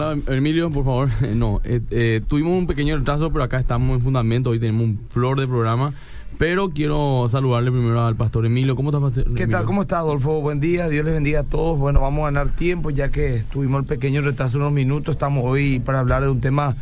[0.00, 1.08] Hola, Emilio, por favor.
[1.34, 4.50] No, eh, eh, tuvimos un pequeño retraso, pero acá estamos en fundamento.
[4.50, 5.92] Hoy tenemos un flor de programa.
[6.38, 8.76] Pero quiero saludarle primero al pastor Emilio.
[8.76, 9.64] ¿Cómo está, pastor ¿Qué tal?
[9.64, 10.40] ¿Cómo está, Adolfo?
[10.40, 10.88] Buen día.
[10.88, 11.80] Dios les bendiga a todos.
[11.80, 15.16] Bueno, vamos a ganar tiempo ya que tuvimos el pequeño retraso unos minutos.
[15.16, 16.76] Estamos hoy para hablar de un tema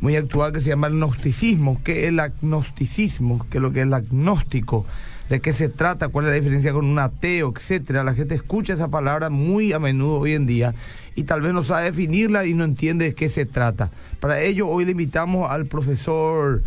[0.00, 1.78] muy actual que se llama el gnosticismo.
[1.84, 3.44] ¿Qué es el agnosticismo?
[3.50, 4.86] ¿Qué es lo que es el agnóstico?
[5.32, 6.08] ¿De qué se trata?
[6.08, 7.54] ¿Cuál es la diferencia con un ateo?
[7.56, 8.04] Etcétera.
[8.04, 10.74] La gente escucha esa palabra muy a menudo hoy en día
[11.14, 13.90] y tal vez no sabe definirla y no entiende de qué se trata.
[14.20, 16.62] Para ello, hoy le invitamos al profesor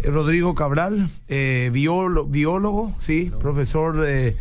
[0.00, 4.36] eh, Rodrigo Cabral, eh, biólogo, sí, profesor de,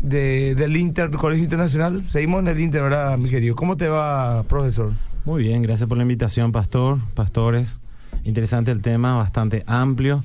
[0.00, 2.02] del Inter, Colegio Internacional.
[2.08, 3.54] Seguimos en el Inter, ¿verdad, mi querido?
[3.54, 4.92] ¿Cómo te va, profesor?
[5.26, 7.80] Muy bien, gracias por la invitación, pastor, pastores.
[8.24, 10.24] Interesante el tema, bastante amplio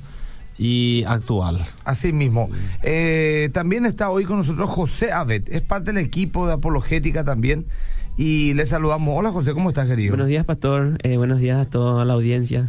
[0.58, 1.64] y actual.
[1.84, 2.48] Así mismo.
[2.82, 7.66] Eh, también está hoy con nosotros José Abed, es parte del equipo de apologética también.
[8.18, 9.14] Y le saludamos.
[9.18, 10.12] Hola José, ¿cómo estás, querido?
[10.12, 10.96] Buenos días, pastor.
[11.02, 12.66] Eh, buenos días a toda la audiencia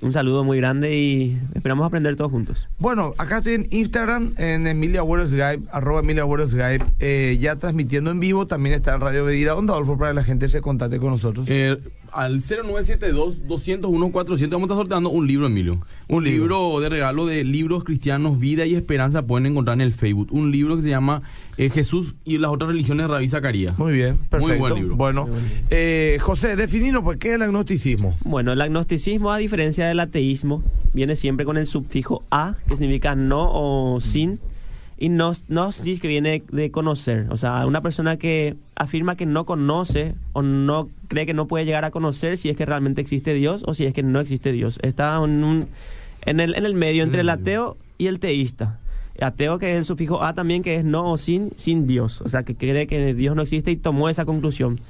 [0.00, 2.68] un saludo muy grande y esperamos aprender todos juntos.
[2.78, 8.20] Bueno, acá estoy en Instagram, en Emilia Skype, arroba Emilia Skype, eh, ya transmitiendo en
[8.20, 11.10] vivo, también está en Radio Bedira, donde Adolfo, para que la gente se contacte con
[11.10, 11.46] nosotros.
[11.50, 11.78] Eh,
[12.12, 15.78] al 0972-201-400 vamos a estar sorteando un libro, Emilio.
[16.08, 16.80] Un libro.
[16.80, 20.28] de regalo de libros cristianos, vida y esperanza pueden encontrar en el Facebook.
[20.30, 21.22] Un libro que se llama
[21.56, 23.78] eh, Jesús y las otras religiones de Rabí Zacarías.
[23.78, 24.46] Muy bien, perfecto.
[24.46, 24.96] Muy buen libro.
[24.96, 25.28] Bueno,
[25.70, 28.16] eh, José, definimos por qué es el agnosticismo.
[28.24, 33.14] Bueno, el agnosticismo, a diferencia del ateísmo, viene siempre con el sufijo a, que significa
[33.14, 34.40] no o sin
[34.98, 37.26] y no, no dice que viene de conocer.
[37.30, 41.64] O sea, una persona que afirma que no conoce o no cree que no puede
[41.64, 44.50] llegar a conocer si es que realmente existe Dios o si es que no existe
[44.50, 44.78] Dios.
[44.82, 45.68] Está en, un,
[46.26, 47.30] en, el, en el medio entre el mm.
[47.30, 48.80] ateo y el teísta.
[49.20, 52.20] ateo que es el sufijo a también que es no o sin, sin Dios.
[52.22, 54.80] O sea, que cree que Dios no existe y tomó esa conclusión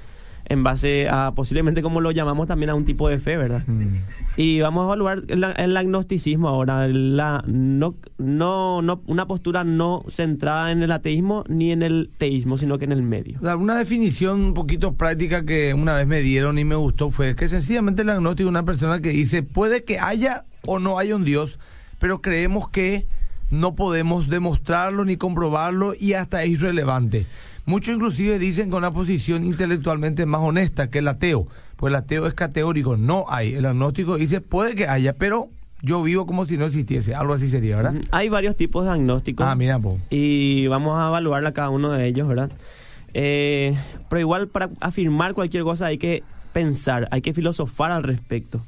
[0.46, 3.62] en base a posiblemente como lo llamamos también a un tipo de fe, ¿verdad?
[3.66, 3.98] Mm.
[4.40, 10.70] Y vamos a evaluar el, agnosticismo ahora, la no, no, no, una postura no centrada
[10.70, 13.40] en el ateísmo ni en el teísmo, sino que en el medio.
[13.40, 17.48] Una definición un poquito práctica que una vez me dieron y me gustó fue que
[17.48, 21.24] sencillamente el agnóstico es una persona que dice, puede que haya o no haya un
[21.24, 21.58] Dios,
[21.98, 23.08] pero creemos que
[23.50, 27.26] no podemos demostrarlo ni comprobarlo y hasta es irrelevante.
[27.66, 32.26] Muchos inclusive dicen con una posición intelectualmente más honesta que el ateo, pues el ateo
[32.26, 33.54] es categórico, no hay.
[33.54, 35.48] El agnóstico dice puede que haya, pero
[35.80, 37.94] yo vivo como si no existiese, algo así sería, ¿verdad?
[38.10, 39.46] Hay varios tipos de agnósticos.
[39.46, 39.96] Ah, mira, pues.
[40.10, 42.50] Y vamos a evaluar a cada uno de ellos, ¿verdad?
[43.14, 43.76] Eh,
[44.08, 48.60] pero igual para afirmar cualquier cosa hay que pensar, hay que filosofar al respecto.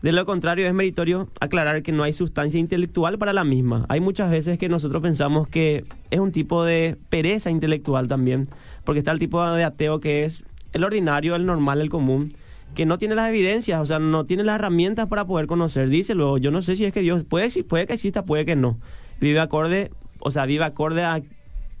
[0.00, 3.84] De lo contrario, es meritorio aclarar que no hay sustancia intelectual para la misma.
[3.88, 8.46] Hay muchas veces que nosotros pensamos que es un tipo de pereza intelectual también,
[8.84, 12.36] porque está el tipo de ateo que es el ordinario, el normal, el común,
[12.74, 15.88] que no tiene las evidencias, o sea, no tiene las herramientas para poder conocer.
[15.88, 18.56] Dice luego, yo no sé si es que Dios puede, puede que exista, puede que
[18.56, 18.78] no.
[19.20, 21.22] Vive acorde, o sea, vive acorde a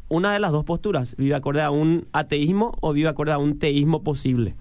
[0.08, 3.58] una de las dos posturas, vive acorde a un ateísmo o vive acorde a un
[3.58, 4.54] teísmo posible.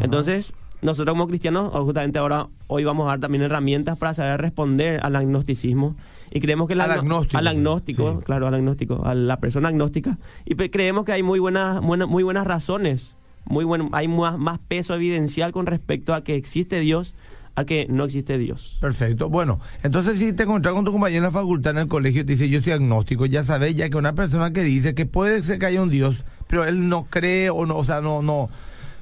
[0.00, 0.52] Entonces,
[0.82, 5.16] nosotros como cristianos, justamente ahora, hoy vamos a dar también herramientas para saber responder al
[5.16, 5.96] agnosticismo.
[6.30, 7.38] Y creemos que al agnóstico.
[7.38, 10.18] Al agnóstico, claro, al agnóstico, a la persona agnóstica.
[10.44, 13.16] Y creemos que hay muy buenas, muy buenas razones,
[13.48, 17.14] muy buen, hay más, más peso evidencial con respecto a que existe Dios
[17.54, 18.78] a que no existe Dios.
[18.80, 19.28] Perfecto.
[19.28, 22.32] Bueno, entonces si te encuentras con tu compañero en la facultad, en el colegio, te
[22.32, 25.58] dice yo soy agnóstico, ya sabes ya que una persona que dice que puede ser
[25.58, 28.48] que haya un Dios, pero él no cree o no, o sea, no, no,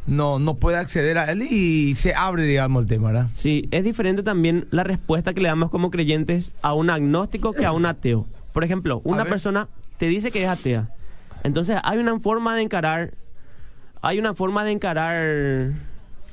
[0.07, 3.29] no, no puede acceder a él y se abre, digamos, el tema, ¿verdad?
[3.35, 7.67] Sí, es diferente también la respuesta que le damos como creyentes a un agnóstico que
[7.67, 8.27] a un ateo.
[8.55, 9.69] Por ejemplo, una persona
[9.99, 10.89] te dice que es atea.
[11.43, 13.13] Entonces hay una forma de encarar,
[14.07, 15.73] hay una forma de encarar...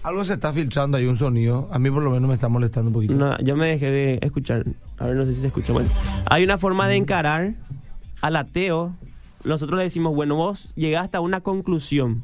[0.04, 1.70] Algo se está filtrando, hay un sonido.
[1.72, 3.14] A mí por lo menos me está molestando un poquito.
[3.14, 4.66] No, yo me dejé de escuchar.
[5.00, 5.74] A ver, no sé si se escucha.
[5.74, 5.90] Bueno,
[6.30, 7.54] hay una forma de encarar
[8.22, 8.94] al ateo.
[9.44, 12.24] Nosotros le decimos, bueno, vos llegaste a una conclusión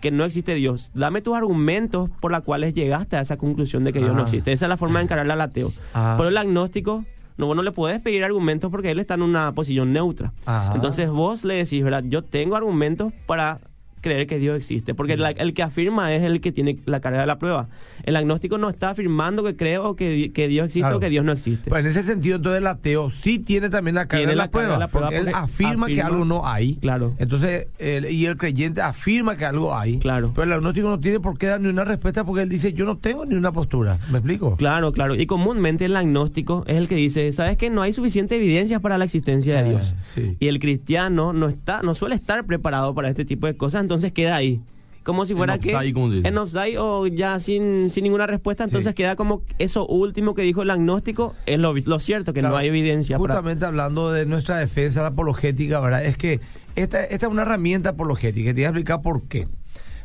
[0.00, 0.92] que no existe Dios.
[0.94, 4.24] Dame tus argumentos por los cuales llegaste a esa conclusión de que Dios no ah.
[4.24, 4.52] existe.
[4.52, 5.72] Esa es la forma de encararle al ateo.
[5.94, 6.14] Ah.
[6.18, 7.04] Pero el agnóstico,
[7.38, 10.32] no, vos no le puedes pedir argumentos porque él está en una posición neutra.
[10.74, 12.04] Entonces vos le decís, ¿verdad?
[12.06, 13.60] Yo tengo argumentos para
[14.00, 17.26] creer que Dios existe, porque el que afirma es el que tiene la carga de
[17.26, 17.68] la prueba.
[18.04, 21.32] El agnóstico no está afirmando que creo que, que Dios existe o que Dios no
[21.32, 21.70] existe.
[21.70, 24.88] Pues en ese sentido, entonces el ateo sí tiene también la carga, de, la prueba,
[24.88, 26.76] porque él afirma, que algo no hay.
[26.76, 27.14] Claro.
[27.18, 29.98] Entonces, y el creyente afirma que algo hay.
[29.98, 30.32] Claro.
[30.34, 32.84] Pero el agnóstico no tiene por qué dar ni una respuesta porque él dice, yo
[32.84, 33.98] no tengo ni una postura.
[34.10, 34.56] ¿Me explico?
[34.56, 35.14] Claro, claro.
[35.14, 38.98] Y comúnmente el agnóstico es el que dice, ¿sabes que No hay suficiente evidencia para
[38.98, 39.94] la existencia de eh, Dios.
[40.38, 43.95] Y el cristiano no está, no suele estar preparado para este tipo de cosas, entonces
[44.12, 44.60] queda ahí
[45.02, 46.28] como si fuera que offside, como se dice.
[46.28, 48.94] en offside o ya sin, sin ninguna respuesta, entonces Sí.
[48.94, 52.66] queda como eso último que dijo el agnóstico es lo, lo cierto, que no hay
[52.66, 53.16] evidencia.
[53.16, 56.04] para- Justamente hablando de nuestra defensa, la apologética, ¿verdad?
[56.04, 56.40] Es que
[56.74, 58.48] esta, esta es una herramienta apologética.
[58.50, 59.46] Te voy a explicar por qué.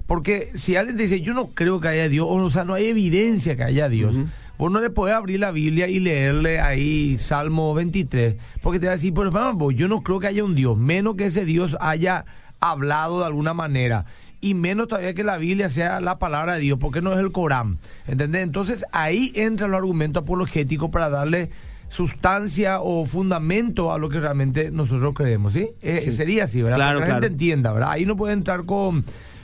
[0.06, 2.86] Porque si alguien te dice, yo no creo que haya Dios, o sea, no hay
[2.86, 4.28] evidencia que haya Dios, Ujú.
[4.60, 8.92] vos no le podés abrir la Biblia y leerle ahí Salmo 23, porque te va
[8.94, 11.76] a decir, por ejemplo, yo no creo que haya un Dios, menos que ese Dios
[11.80, 12.26] haya
[12.62, 14.06] hablado de alguna manera.
[14.40, 17.32] Y menos todavía que la Biblia sea la palabra de Dios, porque no es el
[17.32, 17.78] Corán.
[18.08, 18.42] ¿Entendés?
[18.44, 21.52] Entonces ahí entra el argumento apologético para darle
[21.90, 25.72] sustancia o fundamento a lo que realmente nosotros creemos, ¿sí?
[25.82, 26.14] Eh, Sí.
[26.14, 26.78] Sería así, ¿verdad?
[26.78, 27.22] Claro, Para que la claro.
[27.24, 27.92] gente entienda, ¿verdad?
[27.92, 29.04] Ahí no puede entrar con,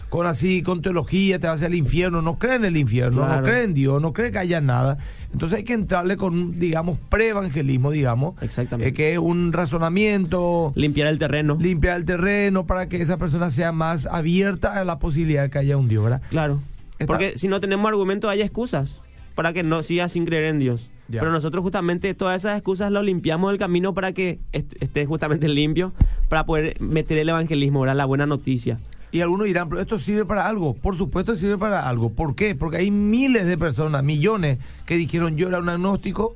[0.09, 3.37] con así, con teología, te vas al infierno, no creen en el infierno, Claro.
[3.41, 4.97] no creen en Dios, no cree que haya nada.
[5.33, 8.41] Entonces hay que entrarle con, un, digamos, preevangelismo, digamos.
[8.41, 8.89] Exactamente.
[8.89, 11.57] eh, que es un razonamiento, Limpiar el terreno.
[11.59, 15.57] limpiar el terreno para que esa persona sea más abierta a la posibilidad de que
[15.59, 16.21] haya un Dios, ¿verdad?
[16.29, 16.59] Claro.
[16.99, 19.01] Está- Porque si no tenemos argumentos, hay excusas
[19.35, 20.89] para que no sigas sin creer en Dios.
[21.09, 21.19] Ya.
[21.21, 25.47] Pero nosotros justamente todas esas excusas lo limpiamos del camino para que est- esté justamente
[25.47, 25.93] limpio,
[26.27, 27.95] para poder meter el evangelismo, ¿verdad?
[27.95, 28.79] la buena noticia.
[29.11, 30.73] Y algunos dirán, pero esto sirve para algo.
[30.73, 32.09] Por supuesto sirve para algo.
[32.11, 32.55] ¿Por qué?
[32.55, 36.35] Porque hay miles de personas, millones, que dijeron yo era un agnóstico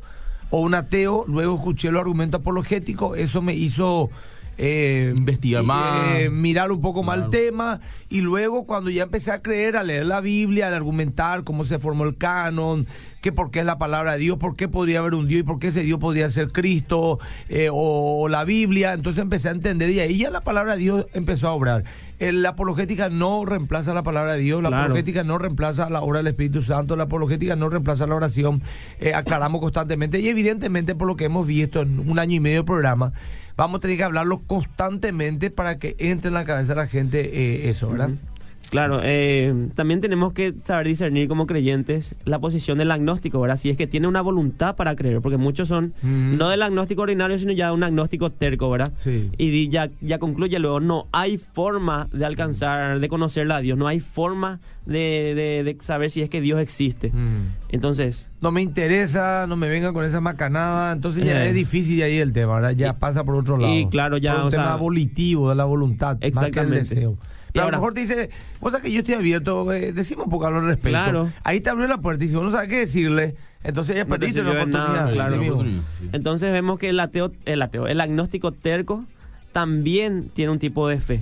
[0.50, 4.10] o un ateo, luego escuché los argumentos apologéticos, eso me hizo...
[4.64, 6.16] eh, Investigar y, más.
[6.20, 7.80] eh, mirar un poco más el tema
[8.10, 11.80] y luego cuando ya empecé a creer, a leer la Biblia, a argumentar cómo se
[11.80, 12.86] formó el canon,
[13.22, 15.44] que por qué es la palabra de Dios, por qué podría haber un Dios y
[15.44, 17.18] por qué ese Dios podría ser Cristo
[17.50, 20.82] eh, o, o la Biblia, entonces empecé a entender y ahí ya la palabra de
[20.82, 21.84] Dios empezó a obrar.
[22.20, 24.84] El- la apologética no reemplaza la palabra de Dios, la Claro.
[24.84, 28.62] apologética no reemplaza la obra del Espíritu Santo, la apologética no reemplaza la oración,
[29.00, 32.58] eh, aclaramos constantemente y evidentemente por lo que hemos visto en un año y medio
[32.60, 33.12] de programa,
[33.62, 37.20] vamos a tener que hablarlo constantemente para que entre en la cabeza de la gente
[37.20, 38.10] eh, eso, ¿verdad?
[38.72, 43.58] Claro, eh, también tenemos que saber discernir como creyentes la posición del agnóstico, ¿verdad?
[43.58, 47.38] Si es que tiene una voluntad para creer, porque muchos son no del agnóstico ordinario,
[47.38, 48.94] sino ya un agnóstico terco, ¿verdad?
[48.96, 49.30] Sí.
[49.38, 53.88] Y ya, ya concluye luego, no hay forma de alcanzar, de conocerla a Dios, no
[53.88, 57.12] hay forma de, de- de saber si es que Dios existe.
[57.12, 57.50] Mm.
[57.70, 61.50] Entonces, No me interesa, no me vengan con esa macanada, entonces ya Eh.
[61.50, 62.72] es difícil de ahí el tema, ¿verdad?
[62.72, 63.72] Ya Y- pasa por otro lado.
[63.78, 66.30] y claro, ya, Por un o tema sea- volitivo de la voluntad, más que el
[66.32, 66.80] Exactamente.
[66.96, 67.18] deseo.
[67.52, 68.30] Y Pero a lo mejor te dice,
[68.62, 70.90] vos sabés que yo estoy abierto, eh, decimos un poco al respecto.
[70.90, 71.30] Claro.
[71.44, 74.16] Ahí te abrió la puerta y si vos no sabes qué decirle, entonces ya No
[74.16, 75.12] te perdiste nada, oportunidad.
[75.14, 75.34] claro.
[75.36, 75.64] Sí, mismo.
[75.64, 76.10] Sí.
[76.14, 79.04] entonces vemos que el ateo, el ateo, el agnóstico terco
[79.52, 81.22] también tiene un tipo de fe.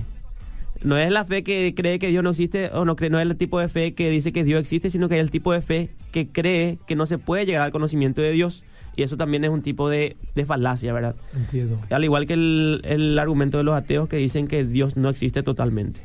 [0.82, 3.26] No es la fe que cree que Dios no existe o no cree, no es
[3.28, 5.60] el tipo de fe que dice que Dios existe, sino que es el tipo de
[5.60, 8.64] fe que cree que no se puede llegar al conocimiento de Dios.
[8.96, 11.14] Y eso también es un tipo de, de falacia, ¿verdad?
[11.34, 11.80] Entiendo.
[11.90, 15.42] Al igual que el, el argumento de los ateos que dicen que Dios no existe
[15.42, 16.00] totalmente.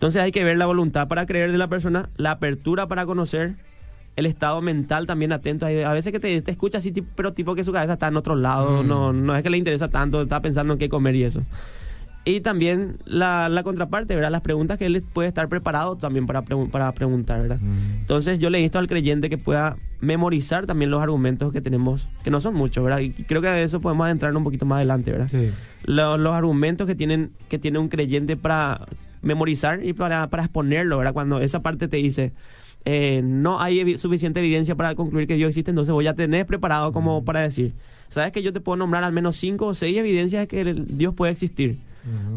[0.00, 3.56] Entonces hay que ver la voluntad para creer de la persona, la apertura para conocer,
[4.16, 5.66] el estado mental también atento.
[5.66, 8.34] A veces que te, te escucha así, pero tipo que su cabeza está en otro
[8.34, 8.86] lado, Mm.
[8.88, 11.42] no, no es que le interesa tanto, está pensando en qué comer y eso.
[12.24, 14.30] Y también la, la contraparte, ¿verdad?
[14.30, 17.58] Las preguntas que él puede estar preparado también para, para preguntar, ¿verdad?
[17.60, 18.00] Mm.
[18.00, 22.30] Entonces yo le insto al creyente que pueda memorizar también los argumentos que tenemos, que
[22.30, 23.00] no son muchos, ¿verdad?
[23.00, 25.28] Y creo que de eso podemos adentrar un poquito más adelante, ¿verdad?
[25.30, 25.50] Sí.
[25.84, 28.86] Lo- los argumentos que tienen que tiene un creyente para
[29.22, 31.12] memorizar y para, para exponerlo, ¿verdad?
[31.12, 32.32] Cuando esa parte te dice,
[32.84, 36.46] eh, no hay evi- suficiente evidencia para concluir que Dios existe, entonces voy a tener
[36.46, 37.74] preparado como para decir,
[38.08, 40.96] ¿sabes que yo te puedo nombrar al menos cinco o seis evidencias de que el-
[40.96, 41.78] Dios puede existir?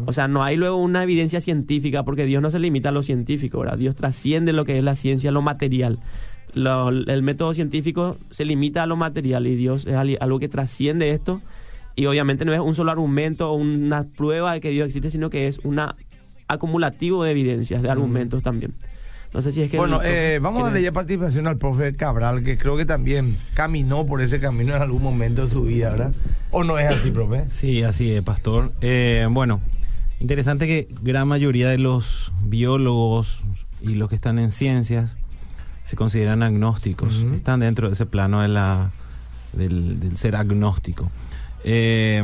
[0.04, 3.02] O sea, no hay luego una evidencia científica, porque Dios no se limita a lo
[3.02, 3.78] científico, ¿verdad?
[3.78, 6.00] Dios trasciende lo que es la ciencia, lo material.
[6.52, 11.10] Lo- el método científico se limita a lo material y Dios es algo que trasciende
[11.10, 11.40] esto.
[11.96, 15.30] Y obviamente no es un solo argumento o una prueba de que Dios existe, sino
[15.30, 15.80] que es un
[16.48, 18.72] acumulativo de evidencias, de argumentos también.
[19.32, 19.76] No sé si es que...
[19.76, 24.06] Bueno, el- eh, vamos a ya participación al profe Cabral, que creo que también caminó
[24.06, 26.14] por ese camino en algún momento de su vida, ¿verdad?
[26.52, 27.44] ¿O no es así, profe?
[27.50, 28.70] Sí, así es, pastor.
[28.80, 29.60] Eh, bueno,
[30.20, 33.40] interesante que gran mayoría de los biólogos
[33.82, 35.18] y los que están en ciencias
[35.82, 38.92] se consideran agnósticos, están dentro de ese plano de la,
[39.52, 41.10] del, del ser agnóstico.
[41.64, 42.22] Eh,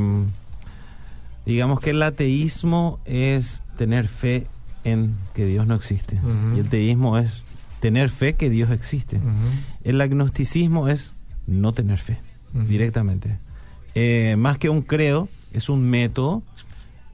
[1.44, 4.46] digamos que el ateísmo es tener fe
[4.84, 6.20] en que Dios no existe.
[6.54, 7.44] Y el teísmo es
[7.80, 9.18] tener fe que Dios existe.
[9.84, 11.14] El agnosticismo es
[11.46, 12.18] no tener fe
[12.52, 13.38] directamente.
[13.94, 16.42] Eh, más que un credo, es un método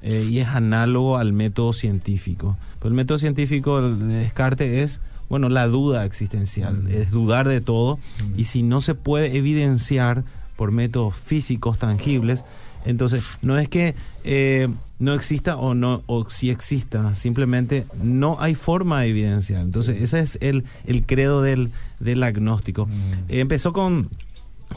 [0.02, 2.56] eh, y es análogo al método científico.
[2.80, 8.00] Pero el método científico de Descartes es, bueno, la duda existencial, es dudar de todo
[8.36, 10.24] y si no se puede evidenciar
[10.56, 12.44] por métodos físicos tangibles,
[12.86, 18.54] Entonces, no es que eh, no exista o no o si exista, simplemente no hay
[18.54, 19.62] forma de evidenciar.
[19.62, 22.88] Entonces, ese es el, el credo del, del agnóstico.
[23.28, 24.08] Eh, empezó con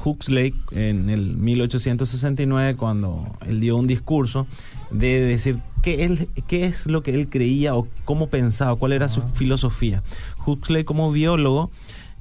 [0.04, 4.48] Huxley en el 1869 cuando él dio un discurso
[4.92, 9.10] de decir qué, él, qué es lo que él creía o cómo pensaba, cuál era
[9.10, 10.04] su filosofía.
[10.46, 11.72] Huxley como biólogo,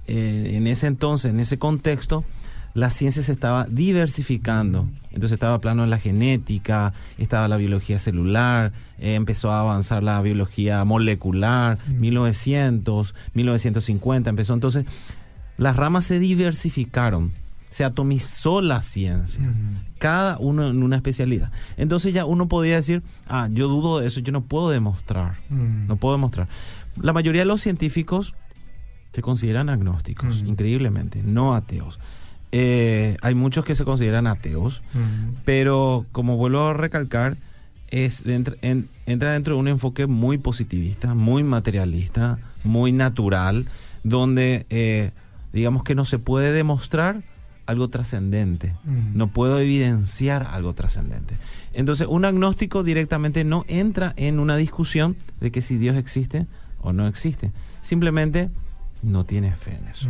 [0.06, 2.24] eh, en ese entonces, en ese contexto,
[2.78, 4.88] la ciencia se estaba diversificando.
[5.06, 10.22] Entonces estaba plano en la genética, estaba la biología celular, eh, empezó a avanzar la
[10.22, 14.54] biología molecular, 1900, 1950 empezó.
[14.54, 14.86] Entonces
[15.56, 17.32] las ramas se diversificaron,
[17.68, 19.42] se atomizó la ciencia,
[19.98, 21.50] cada uno en una especialidad.
[21.76, 25.96] Entonces ya uno podía decir, ah, yo dudo de eso, yo no puedo demostrar, no
[25.96, 26.46] puedo demostrar.
[27.00, 28.36] La mayoría de los científicos
[29.12, 31.98] se consideran agnósticos, increíblemente, no ateos.
[32.52, 34.82] Eh, hay muchos que se consideran ateos,
[35.44, 37.36] pero como vuelvo a recalcar,
[37.88, 43.66] es entra, entra dentro de un enfoque muy positivista, muy materialista, muy natural,
[44.04, 45.10] donde eh,
[45.52, 47.22] digamos que no se puede demostrar
[47.66, 48.74] algo trascendente,
[49.12, 51.36] no puedo evidenciar algo trascendente.
[51.74, 56.46] Entonces, un agnóstico directamente no entra en una discusión de que si Dios existe
[56.80, 57.52] o no existe,
[57.82, 58.48] simplemente
[59.02, 60.08] no tiene fe en eso.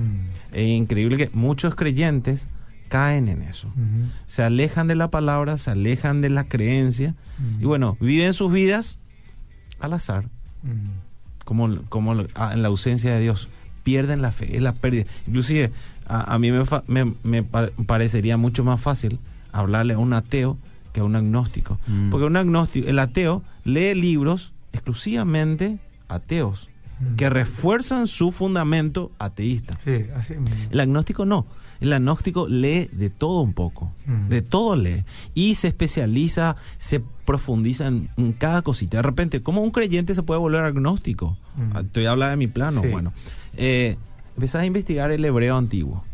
[0.52, 2.48] Es increíble que muchos creyentes
[2.88, 3.68] caen en eso.
[4.26, 7.14] Se alejan de la palabra, se alejan de la creencia
[7.60, 8.98] y bueno, viven sus vidas
[9.78, 10.24] al azar,
[11.44, 13.48] como, como en la ausencia de Dios.
[13.84, 15.04] Pierden la fe, es la pérdida.
[15.26, 15.72] Inclusive
[16.06, 19.18] a, mí me, me, parecería mucho más fácil
[19.52, 20.58] hablarle a un ateo
[20.92, 21.78] que a un agnóstico.
[22.10, 25.78] Porque un agnóstico, el ateo lee libros exclusivamente
[26.08, 26.68] ateos
[27.16, 29.78] que refuerzan su fundamento ateísta.
[29.84, 30.34] Sí, así
[30.70, 31.46] El agnóstico no.
[31.80, 33.92] El agnóstico lee de todo un poco,
[34.28, 35.04] de todo lee.
[35.34, 38.96] Y se especializa, se profundiza en, cada cosita.
[38.96, 41.36] De repente, ¿cómo un creyente se puede volver agnóstico?
[41.72, 42.82] Ah, estoy hablando de mi plano.
[42.82, 43.12] Bueno,
[43.56, 43.96] eh,
[44.34, 46.04] empezás a investigar el hebreo antiguo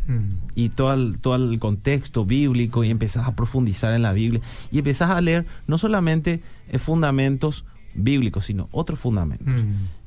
[0.54, 4.78] y todo el, todo el contexto bíblico y empezás a profundizar en la Biblia y
[4.78, 7.64] empezás a leer no solamente eh, fundamentos
[7.94, 9.54] bíblicos, sino otros fundamentos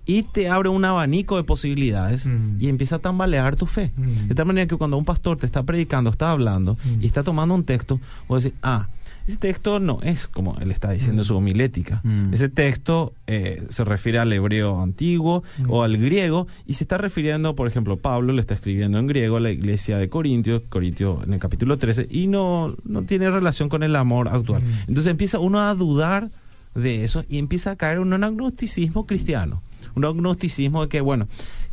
[0.08, 2.58] y te abre un abanico de posibilidades mm.
[2.60, 3.92] y empieza a tambalear tu fe.
[3.96, 4.30] Mm.
[4.30, 7.02] De tal manera que cuando un pastor te está predicando, está hablando Mm.
[7.02, 8.88] y está tomando un texto, vos decís, ah,
[9.28, 12.02] ese texto no es como él está diciendo su homilética.
[12.32, 17.54] Ese texto eh, se refiere al hebreo antiguo o al griego y se está refiriendo,
[17.54, 21.34] por ejemplo, Pablo le está escribiendo en griego a la iglesia de Corintios, Corintio en
[21.34, 24.64] el capítulo 13, y no, no tiene relación con el amor actual.
[24.88, 26.32] Entonces empieza uno a dudar
[26.74, 29.62] de eso y empieza a caer en un agnosticismo cristiano.
[29.98, 31.28] Un agnosticismo de que, bueno,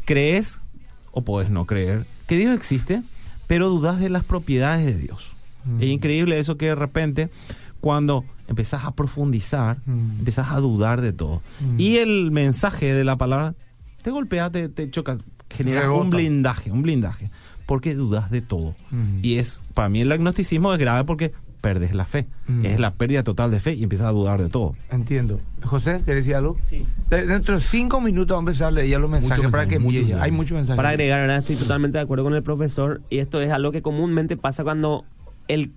[0.04, 0.60] crees
[1.12, 3.02] o puedes no creer que Dios existe,
[3.46, 5.32] pero dudas de las propiedades de Dios.
[5.80, 7.28] Es increíble eso que de repente,
[7.80, 10.18] cuando empezás a profundizar, Mm.
[10.20, 11.42] empezás a dudar de todo.
[11.78, 13.54] Y el mensaje de la palabra
[14.02, 15.18] te golpea, te, te choca,
[15.50, 16.02] genera Rebota.
[16.02, 17.30] un blindaje, un blindaje,
[17.66, 18.74] porque dudas de todo.
[18.90, 19.18] Mm.
[19.22, 21.32] Y es, para mí el agnosticismo es grave porque
[21.64, 22.26] perdes la fe.
[22.46, 22.66] Mm.
[22.66, 24.74] Es la pérdida total de fe y empiezas a dudar de todo.
[24.90, 25.40] Entiendo.
[25.62, 26.58] José, ¿querés decir algo?
[26.62, 26.86] Sí.
[27.08, 29.78] De- dentro de cinco minutos vamos a empezar a leer ya los mensajes para que
[29.78, 30.22] muchos ya.
[30.22, 30.76] Hay muchos mensajes.
[30.76, 31.38] Para agregar, ¿verdad?
[31.38, 35.04] estoy totalmente de acuerdo con el profesor y esto es algo que comúnmente pasa cuando
[35.48, 35.72] el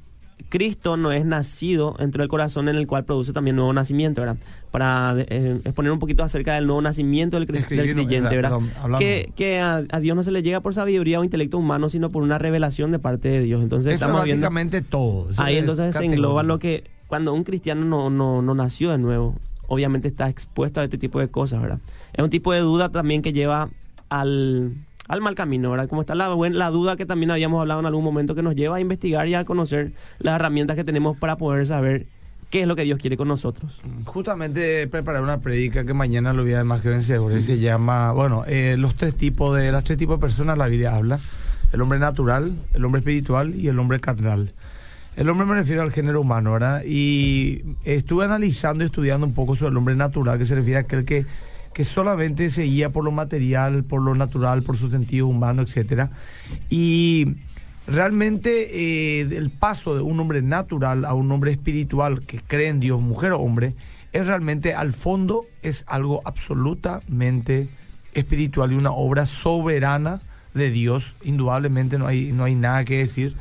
[0.49, 4.37] Cristo no es nacido dentro del corazón en el cual produce también nuevo nacimiento, ¿verdad?
[4.71, 8.59] Para eh, exponer un poquito acerca del nuevo nacimiento del, creyente, ¿verdad?
[8.97, 12.09] Que, que a, a Dios no se le llega por sabiduría o intelecto humano, sino
[12.09, 13.61] por una revelación de parte de Dios.
[13.61, 14.41] Entonces Eso estamos viendo...
[14.41, 15.29] básicamente todo.
[15.31, 18.91] Eso Ahí es entonces se engloba lo que cuando un cristiano no, no, no nació
[18.91, 19.35] de nuevo,
[19.67, 21.79] obviamente está expuesto a este tipo de cosas, ¿verdad?
[22.13, 23.69] Es un tipo de duda también que lleva
[24.09, 24.73] al,
[25.07, 25.87] al mal camino, ¿verdad?
[25.87, 28.77] Como está la, la duda que también habíamos hablado en algún momento que nos lleva
[28.77, 32.07] a investigar y a conocer las herramientas que tenemos para poder saber
[32.49, 33.79] qué es lo que Dios quiere con nosotros.
[34.05, 37.45] Justamente preparé una predica que mañana lo voy a más que vencedores.
[37.45, 40.95] Se llama, bueno, eh, los tres tipos de, las tres tipos de personas la Biblia
[40.95, 41.19] habla.
[41.71, 44.53] El hombre natural, el hombre espiritual y el hombre carnal.
[45.17, 46.83] El hombre me refiero al género humano, ¿verdad?
[46.85, 50.81] Y estuve analizando y estudiando un poco sobre el hombre natural, que se refiere a
[50.81, 51.25] aquel que,
[51.77, 56.09] que solamente se guía por lo material, por lo natural, por sus sentidos humanos, etcétera.
[56.71, 57.35] Y
[57.85, 62.79] realmente eh, el paso de un hombre natural a un hombre espiritual que cree en
[62.79, 63.75] Dios, mujer o hombre,
[64.11, 67.69] es realmente al fondo es algo absolutamente
[68.15, 70.21] espiritual y una obra soberana
[70.55, 71.15] de Dios.
[71.23, 73.35] Indudablemente no hay, no hay nada que decir.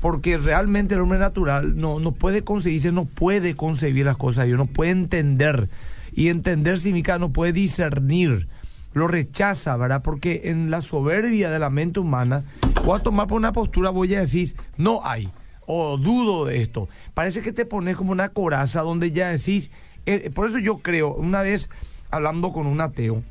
[0.00, 4.56] Porque realmente el hombre natural no, no puede conseguirse, no puede concebir las cosas Dios,
[4.56, 5.68] no puede entender.
[6.12, 8.48] Y entender significa no puede discernir
[8.94, 10.02] lo rechaza, ¿verdad?
[10.02, 12.44] Porque en la soberbia de la mente humana,
[12.84, 15.30] voy a tomar por una postura, voy a decir, no hay.
[15.64, 16.88] o dudo de esto.
[17.14, 19.70] Parece que te pones como una coraza donde ya decís,
[20.06, 21.70] eh, por eso yo creo, una vez
[22.10, 23.22] hablando con un ateo,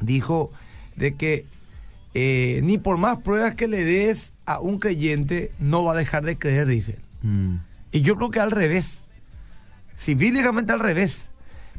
[0.00, 0.52] dijo
[0.96, 1.44] de que
[2.14, 6.24] eh, ni por más pruebas que le des a un creyente, no va a dejar
[6.24, 6.98] de creer, dice.
[7.22, 7.56] Mm.
[7.92, 9.04] Y yo creo que al revés.
[9.98, 11.32] Civílicamente al revés.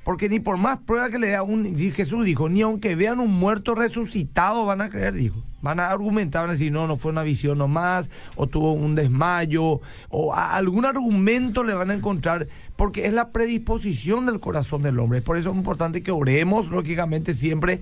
[0.03, 1.75] Porque ni por más pruebas que le dé a un...
[1.75, 5.44] Jesús dijo, ni aunque vean un muerto resucitado van a creer, dijo.
[5.62, 8.96] Van a argumentar, van a decir, no, no fue una visión nomás, o tuvo un
[8.96, 15.00] desmayo, o algún argumento le van a encontrar, porque es la predisposición del corazón del
[15.00, 15.22] hombre.
[15.22, 17.82] Por eso es importante que oremos, lógicamente, siempre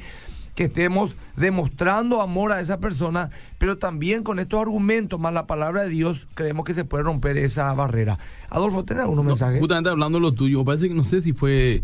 [0.58, 5.84] que estemos demostrando amor a esa persona, pero también con estos argumentos más la palabra
[5.84, 8.18] de Dios, creemos que se puede romper esa barrera.
[8.50, 9.60] Adolfo, ¿tenés algunos No, mensajes?
[9.60, 11.84] justamente hablando de lo tuyo, parece que no sé si fue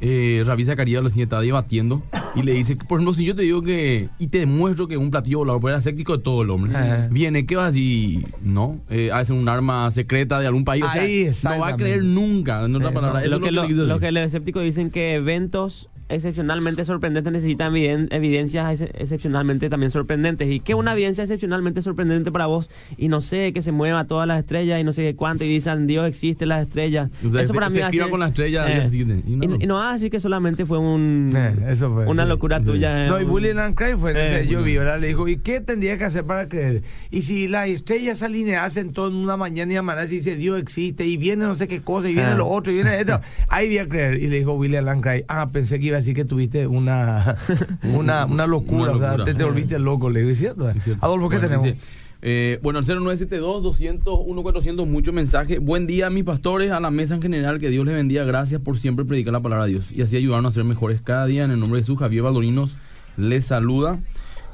[0.00, 2.02] eh, Rabí Zacarías lo estaba debatiendo
[2.34, 5.10] y le dice, por ejemplo, si yo te digo que y te demuestro que un
[5.10, 7.08] platillo volador fuera séptico de todo el hombre, Ajá.
[7.10, 8.26] viene, ¿qué vas a decir?
[8.42, 10.82] No, eh, ser un arma secreta de algún país.
[10.84, 13.20] O sea, Ahí, no va a creer nunca, en otra Eh, palabra.
[13.20, 18.08] no, Eso lo, es lo que los escépticos dicen que eventos excepcionalmente sorprendentes necesitan eviden-
[18.10, 20.50] evidencias ex- excepcionalmente también sorprendentes.
[20.50, 24.26] Y que una evidencia excepcionalmente sorprendente para vos, y no sé, que se mueva todas
[24.28, 27.10] las estrellas y no sé qué cuánto, y dicen Dios existe las estrellas.
[27.24, 29.22] O sea, Eso se- para mí se con la estrella al día siguiente.
[29.28, 32.06] Y Y, no, y no vas a decir que solamente fue un, Eh, eso fue,
[32.06, 32.28] una sí.
[32.28, 32.64] locura Sí.
[32.66, 33.06] tuya.
[33.06, 35.00] eh, No, y William Craig fue Eh, ese, yo vi, ¿verdad?
[35.00, 36.82] Le dijo, ¿y qué tendría que hacer para creer?
[37.10, 40.60] Y si las estrellas se alineasen todo en una mañana y amanece y dice Dios
[40.60, 43.68] existe, y viene no sé qué cosa, y viene lo otro, y viene esto, ahí
[43.68, 44.14] voy a creer.
[44.22, 47.36] Y le dijo William Craig, ah, pensé que iba a decir que tuviste una,
[47.82, 49.24] una, una locura, Una o sea, locura.
[49.24, 50.68] te, te volviste loco, le digo, ¿es cierto?
[50.70, 51.04] Es cierto.
[51.04, 51.84] Adolfo, ¿qué Bueno, tenemos?
[52.22, 55.58] eh, bueno, el 0972 200 1400 mucho mensaje.
[55.58, 57.60] Buen día, mis pastores, a la mesa en general.
[57.60, 58.24] Que Dios les bendiga.
[58.24, 61.26] Gracias por siempre predicar la palabra de Dios y así ayudarnos a ser mejores cada
[61.26, 61.44] día.
[61.44, 62.76] En el nombre de Jesús, Javier Valdorinos
[63.16, 63.98] les saluda.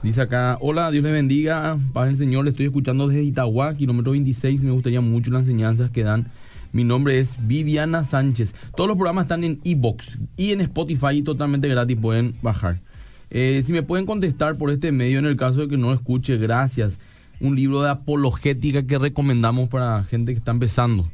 [0.03, 1.77] Dice acá: Hola, Dios les bendiga.
[1.93, 2.45] Paz del Señor.
[2.45, 4.63] Le estoy escuchando desde Itagua, kilómetro 26.
[4.65, 6.27] Me gustaría mucho las enseñanzas que dan.
[6.73, 8.55] Mi nombre es Viviana Sánchez.
[8.77, 12.81] Todos los programas están en iBox y en Spotify y totalmente gratis pueden bajar.
[13.31, 15.95] Eh, si me pueden contestar por este medio en el caso de que no lo
[15.95, 16.99] escuche, gracias.
[17.41, 21.11] Un libro de apologética que recomendamos para gente que está empezando.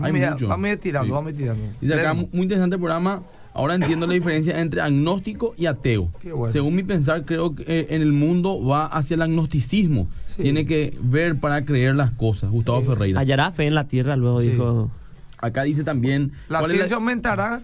[0.00, 0.46] Hay Mira, mucho.
[0.48, 1.10] vamos a ir tirando, Sí.
[1.12, 1.62] vamos a ir tirando.
[1.80, 3.22] Dice acá, muy interesante el programa.
[3.52, 6.08] Ahora entiendo la diferencia entre agnóstico y ateo.
[6.22, 6.52] Bueno.
[6.52, 10.06] Según mi pensar, creo que eh, en el mundo va hacia el agnosticismo.
[10.40, 10.44] Sí.
[10.44, 12.50] Tiene que ver para creer las cosas.
[12.50, 13.20] Gustavo Ferreira.
[13.20, 14.48] Hallará fe en la tierra, luego Sí.
[14.48, 14.90] dijo.
[15.38, 16.32] Acá dice también.
[16.48, 17.60] La ¿cuál es ciencia aumentará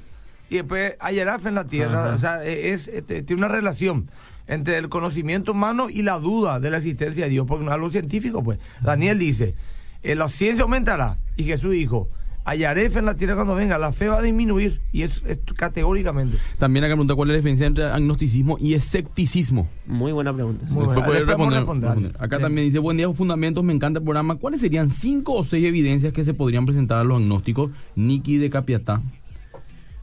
[0.48, 2.06] y después hallará fe en la tierra.
[2.06, 2.14] Ajá.
[2.14, 4.06] O sea, es, este, tiene una relación
[4.46, 7.74] entre el conocimiento humano y la duda de la existencia de Dios, porque no es
[7.74, 8.58] algo científico, pues.
[8.82, 9.54] Daniel dice,
[10.02, 11.18] eh, la ciencia aumentará.
[11.36, 12.08] Y Jesús dijo,
[12.46, 13.76] hallaré fe en la tierra cuando venga.
[13.76, 14.80] La fe va a disminuir.
[14.92, 16.38] Y es, es categóricamente.
[16.58, 19.68] También acá pregunta cuál es la diferencia entre agnosticismo y escepticismo.
[19.86, 20.64] Muy buena pregunta.
[20.68, 21.02] Muy buena.
[21.02, 22.12] Después responder, responder.
[22.18, 24.36] Acá también dice, buen día, fundamentos, me encanta el programa.
[24.36, 27.72] ¿Cuáles serían cinco o seis evidencias que se podrían presentar a los agnósticos?
[27.96, 29.02] Niki de Capiatá.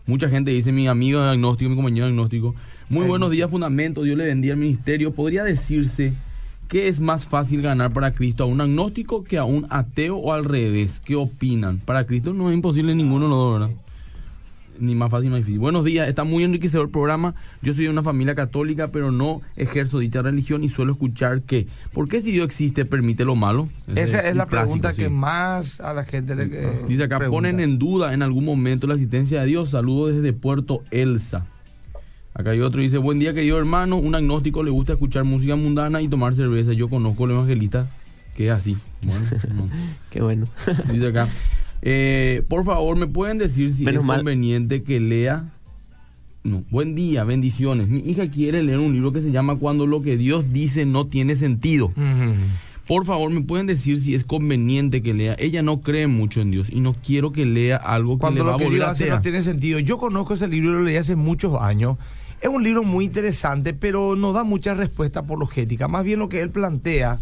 [0.05, 2.53] Mucha gente dice, mi amigo es agnóstico, mi compañero es agnóstico.
[2.89, 5.13] Muy Ay, buenos días, fundamentos, Dios le bendiga al ministerio.
[5.13, 6.13] ¿Podría decirse
[6.73, 10.33] que es más fácil ganar para Cristo a un agnóstico que a un ateo o
[10.33, 10.99] al revés?
[11.05, 11.77] ¿Qué opinan?
[11.77, 13.75] Para Cristo no es imposible ninguno de los dos, ¿verdad?
[14.79, 15.59] Ni más fácil ni más difícil.
[15.59, 17.35] Buenos días, está muy enriquecedor el programa.
[17.61, 21.67] Yo soy de una familia católica, pero no ejerzo dicha religión y suelo escuchar que,
[21.93, 23.69] ¿por qué si Dios existe permite lo malo?
[23.89, 25.03] Ese Esa es la clásico, pregunta sí.
[25.03, 27.37] que más a la gente le eh, Dice acá, pregunta.
[27.37, 29.69] ponen en duda en algún momento la existencia de Dios.
[29.69, 31.45] Saludos desde Puerto Elsa.
[32.35, 36.01] Acá hay otro, dice, buen día querido hermano, un agnóstico le gusta escuchar música mundana
[36.01, 36.73] y tomar cerveza.
[36.73, 37.87] Yo conozco al evangelista
[38.35, 38.75] que es así.
[39.05, 39.69] Bueno, no.
[40.09, 40.47] Qué bueno.
[40.91, 41.29] Dice acá,
[41.83, 44.17] eh, por favor, ¿me pueden decir si Menos es mal.
[44.17, 45.45] conveniente que lea?
[46.43, 47.87] No, buen día, bendiciones.
[47.87, 51.07] Mi hija quiere leer un libro que se llama Cuando lo que Dios dice no
[51.07, 51.93] tiene sentido.
[52.87, 55.37] Por favor, ¿me pueden decir si es conveniente que lea?
[55.39, 58.43] Ella no cree mucho en Dios y no quiero que lea algo que Cuando le
[58.43, 59.79] va lo a que volver Dios hace no tiene sentido.
[59.79, 61.97] Yo conozco ese libro, lo leí hace muchos años.
[62.43, 65.87] Es un libro muy interesante, pero no da mucha respuesta apologética.
[65.87, 67.21] Más bien lo que él plantea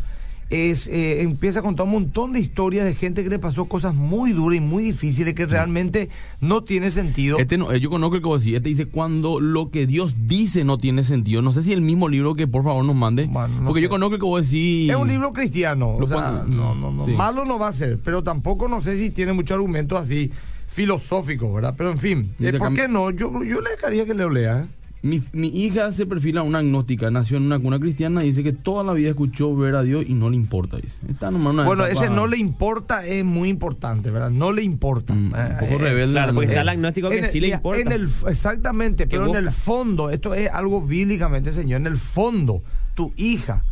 [0.49, 3.93] es, eh, empieza a contar un montón de historias de gente que le pasó cosas
[3.93, 7.38] muy duras y muy difíciles que realmente no tiene sentido.
[7.38, 8.57] Este no, eh, yo conozco el que vos decís.
[8.57, 11.43] Este dice cuando lo que Dios dice no tiene sentido.
[11.43, 13.27] No sé si el mismo libro que por favor nos mande.
[13.27, 13.84] Bueno, no porque sé.
[13.84, 14.89] yo conozco el que vos decís.
[14.89, 17.12] Es un libro cristiano, o sea, no, no, no, sí.
[17.12, 20.31] malo no va a ser, pero tampoco no sé si tiene muchos argumentos así
[20.67, 21.75] filosóficos, ¿verdad?
[21.77, 23.12] Pero en fin, eh, ¿por qué no?
[23.12, 24.62] Yo, yo le dejaría que lo lea.
[24.62, 24.80] ¿eh?
[25.03, 28.53] Mi, mi hija se perfila una agnóstica, nació en una cuna cristiana y dice que
[28.53, 30.77] toda la vida escuchó ver a Dios y no le importa.
[30.77, 30.95] Dice.
[31.09, 34.29] Está nomás una Bueno, etapa- ese no le importa es muy importante, ¿verdad?
[34.29, 35.13] No le importa.
[35.15, 36.13] Mm, un Eh, poco eh, rebelde.
[36.13, 37.81] Claro, porque está el agnóstico que el- sí le importa.
[37.81, 42.61] en el- exactamente, pero en el fondo, esto es algo bíblicamente, señor, en el fondo,
[42.93, 43.63] tu hija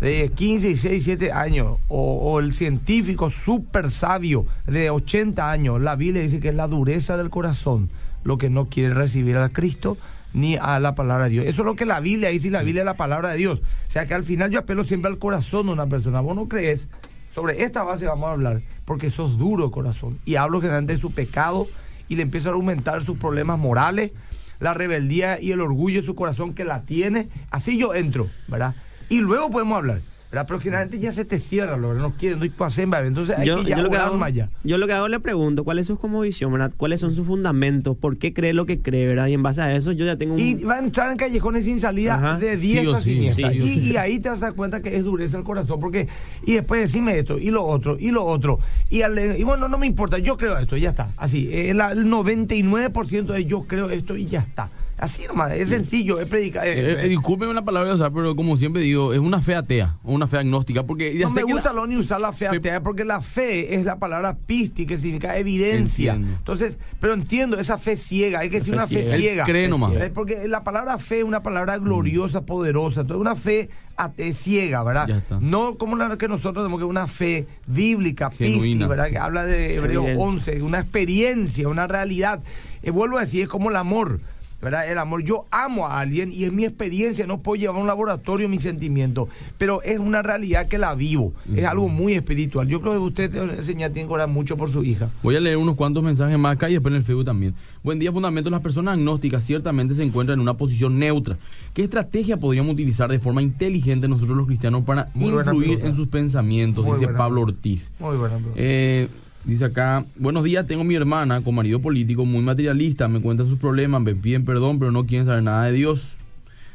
[0.00, 5.96] de 15, 16, 17 años, o, o el científico súper sabio de 80 años, la
[5.96, 7.90] Biblia dice que es la dureza del corazón
[8.24, 9.96] lo que no quiere recibir a Cristo
[10.32, 11.46] ni a la palabra de Dios.
[11.46, 13.60] Eso es lo que la Biblia dice y la Biblia es la palabra de Dios.
[13.60, 16.20] O sea que al final yo apelo siempre al corazón de una persona.
[16.20, 16.88] Vos no crees,
[17.34, 20.18] sobre esta base vamos a hablar, porque sos duro corazón.
[20.24, 21.66] Y hablo generalmente de su pecado
[22.08, 24.12] y le empiezo a argumentar sus problemas morales,
[24.60, 27.28] la rebeldía y el orgullo de su corazón que la tiene.
[27.50, 28.74] Así yo entro, ¿verdad?
[29.08, 30.00] Y luego podemos hablar.
[30.30, 30.46] ¿Verdad?
[30.46, 33.62] Pero generalmente ya se te cierra, lo no quieren, no hay pasen, entonces hay yo,
[33.64, 34.50] que ya yo lo que hago, allá.
[34.62, 36.70] yo lo que hago le pregunto, ¿cuál es su como visión, verdad?
[36.76, 37.96] ¿Cuáles son sus fundamentos?
[37.96, 39.26] ¿Por qué cree lo que cree, verdad?
[39.28, 40.40] Y en base a eso yo ya tengo un...
[40.40, 42.38] Y va a entrar en callejones sin salida Ajá.
[42.38, 43.42] de diestra sí, sí
[43.90, 45.80] y, ahí te vas a dar cuenta que es dureza el corazón.
[45.80, 46.08] porque
[46.44, 48.58] Y después decime esto, y lo otro, y lo otro.
[48.90, 51.10] Y, al- y bueno, no me importa, yo creo esto, y ya está.
[51.16, 54.70] Así, eh, la- el 99% de yo creo esto y ya está.
[54.98, 56.66] Así nomás, es sencillo, es predicar.
[56.66, 59.40] eh, Eh, eh, eh, discúlpeme la palabra de usar, pero como siempre digo, es una
[59.40, 61.86] fe atea o una fe agnóstica, porque ya no sé me que gusta la- lo
[61.86, 65.36] ni usar la fe Fe- atea, porque la fe es la palabra pisti, que significa
[65.38, 66.14] evidencia.
[66.14, 66.38] Entiendo.
[66.38, 69.14] Entonces, pero entiendo, esa fe ciega, hay que decir fe una fe ciega.
[69.14, 69.44] Él ciega.
[69.44, 69.92] cree nomás.
[69.94, 74.82] Eh, Porque la palabra fe es una palabra gloriosa, poderosa, entonces una fe ate- ciega,
[74.82, 75.06] ¿verdad?
[75.06, 75.38] Ya está.
[75.40, 78.86] No como la que nosotros tenemos que una fe bíblica, pisti, Genuina.
[78.88, 79.10] ¿verdad?
[79.10, 80.26] Que habla de Hebreos Evidencia.
[80.26, 82.42] 11, una experiencia, una realidad.
[82.82, 84.20] Eh, vuelvo a decir, es como el amor.
[84.60, 84.90] ¿Verdad?
[84.90, 87.86] El amor, yo amo a alguien y es mi experiencia, no puedo llevar a un
[87.86, 92.66] laboratorio mis sentimientos, pero es una realidad que la vivo, es algo muy espiritual.
[92.66, 95.10] Yo creo que usted, señor, tiene que orar mucho por su hija.
[95.22, 97.54] Voy a leer unos cuantos mensajes más acá y después en el Facebook también.
[97.82, 98.50] Buen día, Fundamento.
[98.50, 101.38] Las personas agnósticas ciertamente se encuentran en una posición neutra.
[101.74, 106.08] ¿Qué estrategia podríamos utilizar de forma inteligente nosotros los cristianos para Muy influir en sus
[106.08, 106.84] pensamientos?
[106.84, 107.42] Muy dice Pablo.
[107.42, 107.92] Ortiz.
[108.00, 108.38] Muy buena.
[108.56, 109.08] Eh,
[109.44, 113.58] dice acá, buenos días, tengo mi hermana con marido político muy materialista, me cuentan sus
[113.58, 116.16] problemas, me piden perdón, pero no quieren saber nada de Dios.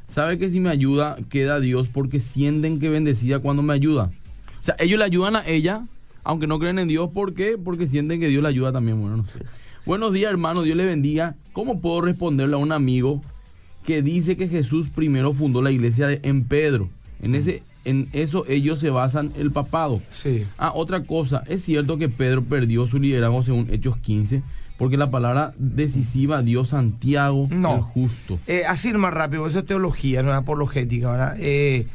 [0.08, 4.12] Sabe que si me ayuda, queda Dios porque sienten que bendecida cuando me ayuda.
[4.62, 5.86] O sea, ellos le ayudan a ella,
[6.24, 7.58] aunque no creen en Dios, ¿por qué?
[7.64, 9.40] Porque sienten que Dios le ayuda también, bueno, no sé.
[9.86, 11.36] Buenos días, hermano, Dios le bendiga.
[11.52, 13.22] ¿Cómo puedo responderle a un amigo
[13.86, 16.90] que dice que Jesús primero fundó la iglesia de- en Pedro?
[17.22, 20.02] En ese en eso ellos se basan el papado.
[20.10, 20.46] Sí.
[20.58, 24.42] Ah, otra cosa, es cierto que Pedro perdió su liderazgo según Hechos 15,
[24.78, 27.76] porque la palabra decisiva dio Santiago No.
[27.76, 28.40] el justo.
[28.48, 31.36] Eh, así más rápido, eso es teología, no es apologética, ¿verdad?
[31.40, 31.88] Eh,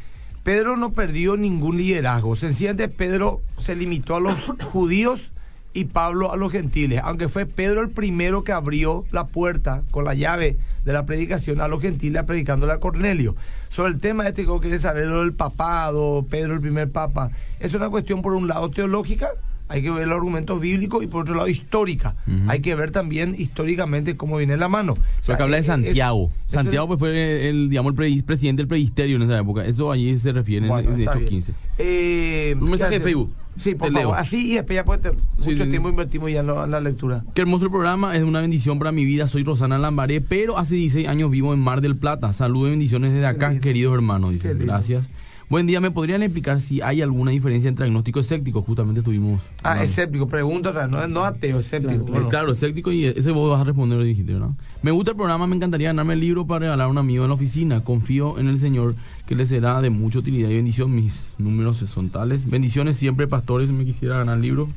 [0.43, 2.37] Pedro no perdió ningún liderazgo.
[2.37, 4.35] Sencillamente Pedro se limitó a los
[4.73, 5.33] judíos
[5.73, 7.01] y Pablo a los gentiles.
[7.05, 11.61] Aunque fue Pedro el primero que abrió la puerta con la llave de la predicación
[11.61, 13.37] a los gentiles predicándole a Cornelio.
[13.69, 17.75] Sobre el tema este que quiere saber lo del papado, Pedro el primer papa, es
[17.75, 19.29] una cuestión por un lado teológica,
[19.69, 22.15] hay que ver los argumentos bíblicos y por otro lado histórica.
[22.49, 24.93] Hay que ver también históricamente cómo viene la mano.
[24.93, 26.31] O Pero sea, que habla de es- Santiago.
[26.47, 29.65] Santiago es- pues fue el, digamos, el pre- presidente del presisterio en esa época.
[29.65, 31.31] Eso allí se refiere en- Bueno, en, está Hechos bien.
[31.31, 31.53] 15.
[31.79, 33.33] Eh, Un mensaje ¿qué de Facebook.
[33.57, 34.01] Sí, por favor.
[34.11, 34.15] leo.
[34.15, 35.93] Así y después ya Sí, mucho sí, tiempo sí.
[35.93, 37.25] invertimos ya en, lo- en la lectura.
[37.35, 39.27] Qué hermoso el programa, es una bendición para mi vida.
[39.27, 42.33] Soy Rosana Lambaré, pero hace 16 años vivo en Mar del Plata.
[42.33, 44.31] Saludos y bendiciones desde acá, queridos hermanos.
[44.33, 44.55] Dice.
[44.55, 45.11] Gracias.
[45.51, 48.61] Buen día, ¿me podrían explicar si hay alguna diferencia entre agnóstico y escéptico?
[48.61, 49.41] Justamente estuvimos.
[49.63, 49.85] Ah, hablando.
[49.91, 51.95] escéptico, pregunta no, no ateo, escéptico.
[51.95, 54.51] Eh, Bueno, Claro, escéptico y ese vos vas a responder, dijiste, ¿verdad?
[54.83, 57.29] Me gusta el programa, me encantaría ganarme el libro para regalar a un amigo en
[57.31, 57.83] la oficina.
[57.83, 58.95] Confío en el Señor
[59.27, 60.95] que le será de mucha utilidad y bendición.
[60.95, 62.45] Mis números son tales.
[62.49, 64.69] Bendiciones siempre, pastores, me quisiera ganar el libro.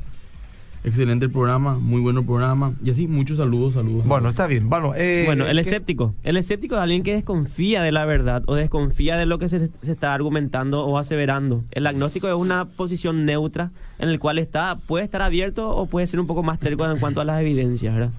[0.84, 2.72] Excelente el programa, muy bueno el programa.
[2.82, 4.04] Y así, muchos saludos, saludos.
[4.04, 4.68] Bueno, está bien.
[4.68, 6.14] Bueno, eh, Bueno, el ¿qué- escéptico.
[6.24, 9.68] El escéptico es alguien que desconfía de la verdad o desconfía de lo que se,
[9.80, 11.62] se está argumentando o aseverando.
[11.70, 16.08] El agnóstico es una posición neutra en el cual está puede estar abierto o puede
[16.08, 18.10] ser un poco más terco en cuanto a las evidencias, ¿verdad?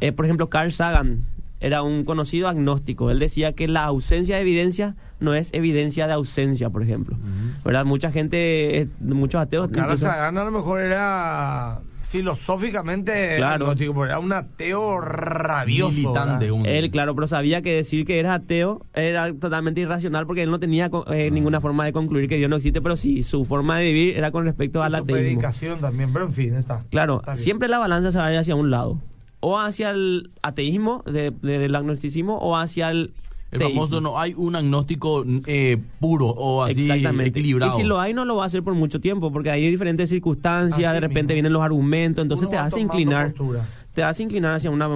[0.00, 1.24] Eh, por ejemplo, Carl Sagan
[1.60, 3.10] era un conocido agnóstico.
[3.10, 7.16] Él decía que la ausencia de evidencia no es evidencia de ausencia, por ejemplo.
[7.64, 7.86] ¿Verdad?
[7.86, 9.70] Mucha gente, eh, muchos ateos...
[9.70, 11.78] Incluso- Sagan a lo mejor era
[12.12, 13.66] filosóficamente Claro.
[13.66, 15.92] agnóstico, pero era un ateo rabioso.
[15.92, 16.60] Militante, ¿verdad?
[16.60, 20.50] un- Él, claro, pero sabía que decir que era ateo era totalmente irracional porque él
[20.50, 23.44] no tenía co- eh, ninguna forma de concluir que Dios no existe, pero sí, su
[23.44, 25.14] forma de vivir era con respecto al Y su ateísmo.
[25.22, 26.84] predicación también, pero en fin, está.
[26.90, 28.98] Claro, Está siempre la balanza se va a ir hacia un lado.
[29.40, 33.12] O hacia el ateísmo, de- de- del agnosticismo, o hacia el...
[33.52, 33.82] El teísmo.
[33.82, 37.28] famoso, no hay un agnóstico eh, puro o así Exactamente.
[37.30, 37.72] equilibrado.
[37.78, 40.08] Y si lo hay, no lo va a hacer por mucho tiempo, porque hay diferentes
[40.10, 41.34] circunstancias, Así de repente mismo.
[41.34, 43.28] vienen los argumentos, entonces Uno te hace inclinar.
[43.34, 43.68] postura.
[43.94, 44.88] te hace inclinar hacia una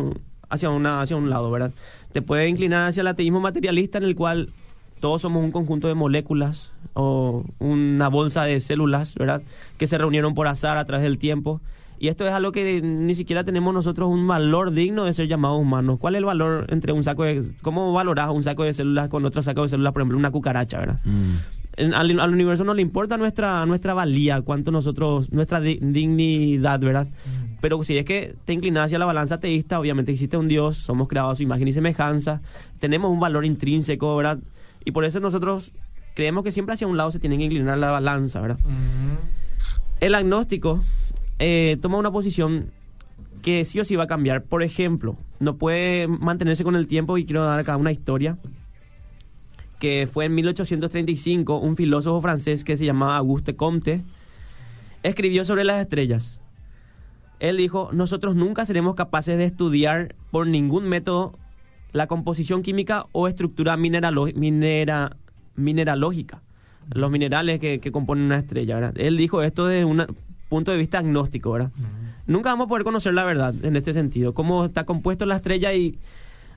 [0.48, 1.70] hacia una hacia un lado, ¿verdad?
[2.12, 4.48] Te puede inclinar hacia el ateísmo materialista en el cual
[5.00, 9.42] todos somos un conjunto de moléculas o una bolsa de células, ¿verdad?
[9.76, 11.60] Que se reunieron por azar a través del tiempo.
[11.98, 15.58] Y esto es algo que ni siquiera tenemos nosotros un valor digno de ser llamados
[15.60, 15.98] humanos.
[15.98, 17.42] ¿Cuál es el valor entre un saco de...
[17.62, 20.78] ¿Cómo valorás un saco de células con otro saco de células, por ejemplo, una cucaracha,
[20.78, 21.00] ¿verdad?
[21.04, 21.34] Mm.
[21.78, 26.80] En- al, al universo no le importa nuestra nuestra valía, cuánto nosotros, nuestra di- dignidad,
[26.80, 27.06] ¿verdad?
[27.60, 31.08] Pero si es que te inclinas hacia la balanza teísta, obviamente existe un Dios, somos
[31.08, 32.40] creados a su imagen y semejanza,
[32.78, 34.38] tenemos un valor intrínseco, ¿verdad?
[34.84, 35.72] Y por eso nosotros
[36.14, 38.58] creemos que siempre hacia un lado se tiene que inclinar la balanza, ¿verdad?
[40.00, 40.82] El agnóstico
[41.38, 42.70] eh, toma una posición
[43.42, 44.42] que sí o sí va a cambiar.
[44.44, 48.38] Por ejemplo, no puede mantenerse con el tiempo y quiero dar acá una historia
[49.78, 54.02] que fue en 1835 un filósofo francés que se llamaba Auguste Comte
[55.02, 56.40] escribió sobre las estrellas.
[57.40, 61.38] Él dijo, nosotros nunca seremos capaces de estudiar por ningún método
[61.92, 65.16] la composición química o estructura mineralo- minera-
[65.54, 66.42] mineralógica,
[66.94, 68.76] los minerales que, componen una estrella.
[68.76, 68.94] ¿verdad?
[68.96, 70.06] Él dijo esto desde un
[70.48, 71.52] punto de vista agnóstico.
[71.52, 71.70] ¿verdad?
[72.26, 75.72] Nunca vamos a poder conocer la verdad en este sentido, cómo está compuesto la estrella
[75.74, 75.98] y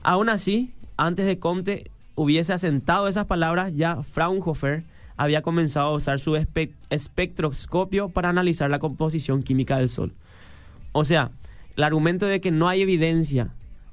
[0.02, 4.84] aún así, antes de Comte hubiese asentado esas palabras, ya Fraunhofer
[5.16, 10.12] había comenzado a usar su espe- espectroscopio para analizar la composición química del Sol.
[10.92, 11.30] O sea,
[11.76, 13.48] el argumento de que no hay evidencia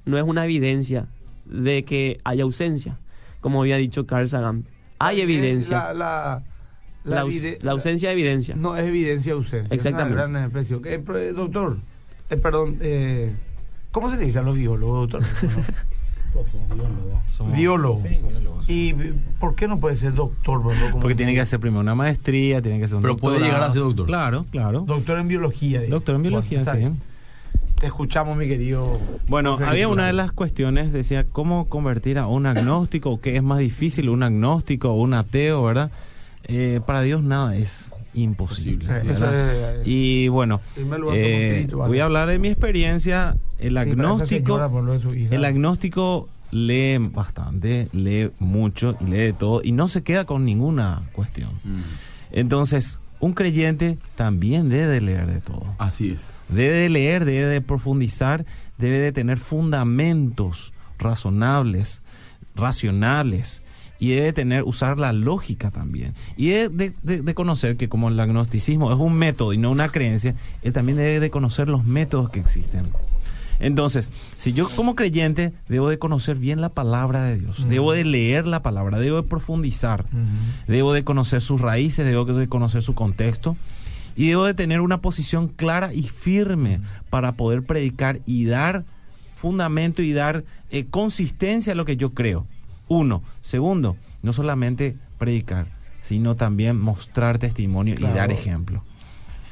[0.06, 1.08] no es una evidencia
[1.46, 2.98] de que hay ausencia,
[3.42, 4.66] como había dicho Carl Sagan.
[5.00, 5.84] Hay evidencia.
[5.86, 6.44] La, la,
[7.08, 8.56] La, ausencia de evidencia.
[8.56, 9.74] No, es evidencia ausencia.
[9.76, 10.14] Exactamente.
[10.14, 10.82] Es una gran expresión.
[10.86, 11.78] Eh, eh, doctor,
[12.30, 13.34] eh, perdón, eh,
[13.92, 15.24] ¿cómo se le dice a los biólogos, doctor?
[17.36, 18.02] Somos- Biólogo.
[18.02, 18.60] Sí, biólogo.
[18.68, 18.94] ¿Y
[19.40, 20.62] por qué no puede ser doctor?
[20.62, 20.74] bro?
[21.00, 23.72] Porque tiene que hacer primero una maestría, tiene que hacer un Pero puede llegar a
[23.72, 24.06] ser doctor.
[24.06, 24.82] Claro, claro.
[24.82, 25.82] Doctor en biología.
[25.88, 26.78] Doctor en biología, Bueno, sí.
[26.80, 26.98] bien.
[27.80, 29.00] Te escuchamos, mi querido.
[29.28, 33.12] Bueno, había una de las cuestiones, decía, ¿cómo convertir a un agnóstico?
[33.12, 35.92] ¿O ¿Qué es más difícil, un agnóstico o un ateo, verdad?
[36.48, 38.88] Eh, para Dios nada es imposible.
[38.90, 40.62] Eh, y bueno,
[41.14, 43.38] eh, voy a hablar de mi experiencia.
[43.60, 44.60] El agnóstico,
[45.32, 50.46] el agnóstico lee bastante, lee mucho y lee de todo y no se queda con
[50.46, 51.52] ninguna cuestión.
[51.64, 51.78] Mm.
[52.32, 55.76] Entonces, un creyente también debe de leer de todo.
[55.78, 56.34] Así es.
[56.50, 58.46] Debe de leer, debe de profundizar,
[58.78, 62.04] debe de tener fundamentos razonables,
[62.56, 63.64] racionales,
[64.00, 66.14] y debe tener, usar la lógica también.
[66.36, 69.72] Y debe de, de- de conocer que como el agnosticismo es un método y no
[69.72, 72.84] una creencia, él también debe de conocer los métodos que existen.
[73.60, 78.04] Entonces, si yo como creyente debo de conocer bien la palabra de Dios, debo de
[78.06, 80.06] leer la palabra, debo de profundizar,
[80.68, 83.58] debo de conocer sus raíces, debo de conocer su contexto
[84.16, 88.84] y debo de tener una posición clara y firme para poder predicar y dar
[89.36, 92.46] fundamento y dar eh, consistencia a lo que yo creo.
[92.88, 93.24] Uno.
[93.42, 95.68] Segundo, no solamente predicar,
[96.00, 98.84] sino también mostrar testimonio y dar ejemplo.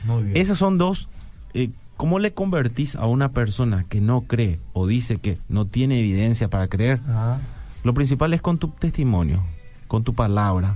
[0.03, 0.37] Muy bien.
[0.37, 1.09] Esos son dos.
[1.53, 5.99] eh, ¿Cómo le convertís a una persona que no cree o dice que no tiene
[5.99, 6.99] evidencia para creer?
[7.07, 7.37] Ah.
[7.85, 9.43] Lo principal es con tu testimonio,
[9.95, 10.75] con tu palabra,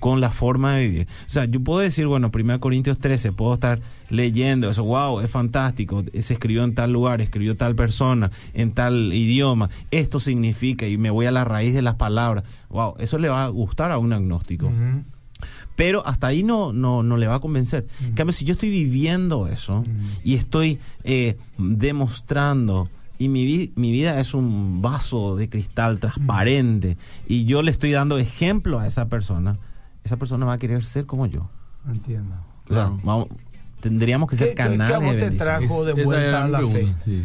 [0.00, 1.06] con la forma de vivir.
[1.24, 3.78] O sea, yo puedo decir, bueno, 1 Corintios 13, puedo estar
[4.10, 9.12] leyendo eso, wow, es fantástico, se escribió en tal lugar, escribió tal persona, en tal
[9.12, 13.28] idioma, esto significa, y me voy a la raíz de las palabras, wow, eso le
[13.28, 14.72] va a gustar a un agnóstico.
[15.76, 17.86] Pero hasta ahí no, no, no le va a convencer.
[18.04, 19.84] En cambio, si yo estoy viviendo eso
[20.24, 26.96] y estoy eh, demostrando, y mi, vi- mi vida es un vaso de cristal transparente,
[27.26, 29.58] y yo le estoy dando ejemplo a esa persona,
[30.04, 31.48] esa persona va a querer ser como yo.
[31.88, 32.34] Entiendo.
[32.68, 32.98] O sea, Claro.
[33.04, 33.28] vamos-
[33.80, 36.48] tendríamos que ¿Qué- ser qué- qué a canales vos de te trajo de vuelta a
[36.48, 36.94] la fe?
[37.04, 37.24] sí.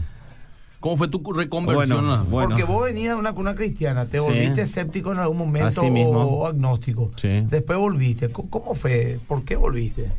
[0.80, 1.90] ¿Cómo fue tu reconversión?
[2.00, 2.50] Bueno, a la- bueno.
[2.50, 4.24] Porque vos venías de una cuna cristiana, te Sí.
[4.24, 6.20] volviste escéptico en algún momento Así mismo.
[6.24, 7.12] o agnóstico.
[7.18, 7.46] Sí.
[7.48, 8.30] Después volviste.
[8.30, 9.20] ¿Cómo- ¿Cómo fue?
[9.28, 10.10] ¿Por qué volviste?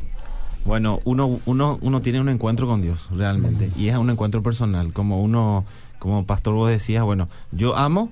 [0.65, 4.93] Bueno, uno, uno, uno tiene un encuentro con Dios, realmente, y es un encuentro personal,
[4.93, 5.65] como uno,
[5.99, 8.09] como pastor vos decías, bueno, yo amo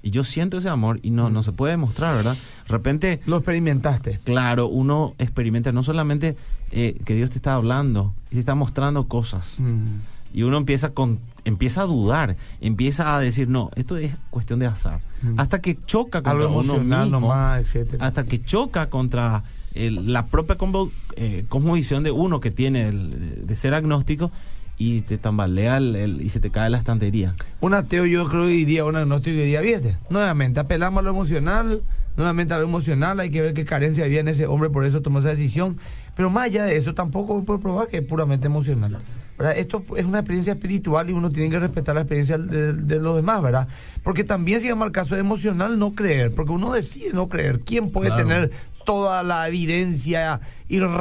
[0.00, 2.34] y yo siento ese amor y no, no se puede demostrar, ¿verdad?
[2.34, 4.20] De repente, Lo experimentaste.
[4.22, 6.36] claro, uno experimenta no solamente
[6.70, 9.86] eh, que Dios te está hablando, y te está mostrando cosas, Mm.
[10.34, 14.66] y uno empieza con empieza a dudar, empieza a decir, no, esto es cuestión de
[14.66, 15.40] azar, Mm.
[15.40, 17.64] hasta que choca contra Algo uno mismo, nomás,
[17.98, 19.42] hasta que choca contra
[19.74, 24.30] el- la propia combo- eh, cosmovisión de uno que tiene el- de ser agnóstico
[24.76, 27.34] y te tambalea el- el- y se te cae la estantería.
[27.60, 31.82] Un ateo yo creo que diría, un agnóstico diría, viste, nuevamente apelamos a lo emocional,
[32.16, 35.02] nuevamente a lo emocional, hay que ver qué carencia había en ese hombre, por eso
[35.02, 35.76] tomó esa decisión.
[36.16, 38.98] Pero más allá de eso, tampoco puede probar que es puramente emocional.
[39.38, 39.56] ¿verdad?
[39.56, 43.14] Esto es una experiencia espiritual y uno tiene que respetar la experiencia de, de los
[43.14, 43.68] demás, ¿verdad?
[44.02, 47.60] Porque también si llama el caso de emocional no creer, porque uno decide no creer.
[47.60, 48.22] ¿Quién puede Claro.
[48.24, 48.50] tener
[48.88, 50.40] toda la evidencia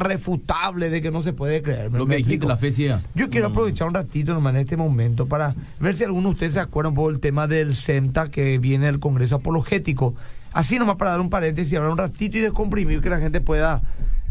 [0.02, 1.90] irrefutable de que no se puede creer.
[1.90, 3.00] ¿Me- Lo me que dijiste, la fe ciega.
[3.16, 3.52] Yo quiero Mm.
[3.54, 6.90] aprovechar un ratito nomás en este momento para ver si alguno de ustedes se acuerda
[6.90, 10.16] un poco del tema del CEMTA que viene del Congreso Apologético.
[10.52, 13.82] Así nomás para dar un paréntesis, hablar un ratito y descomprimir que la gente pueda...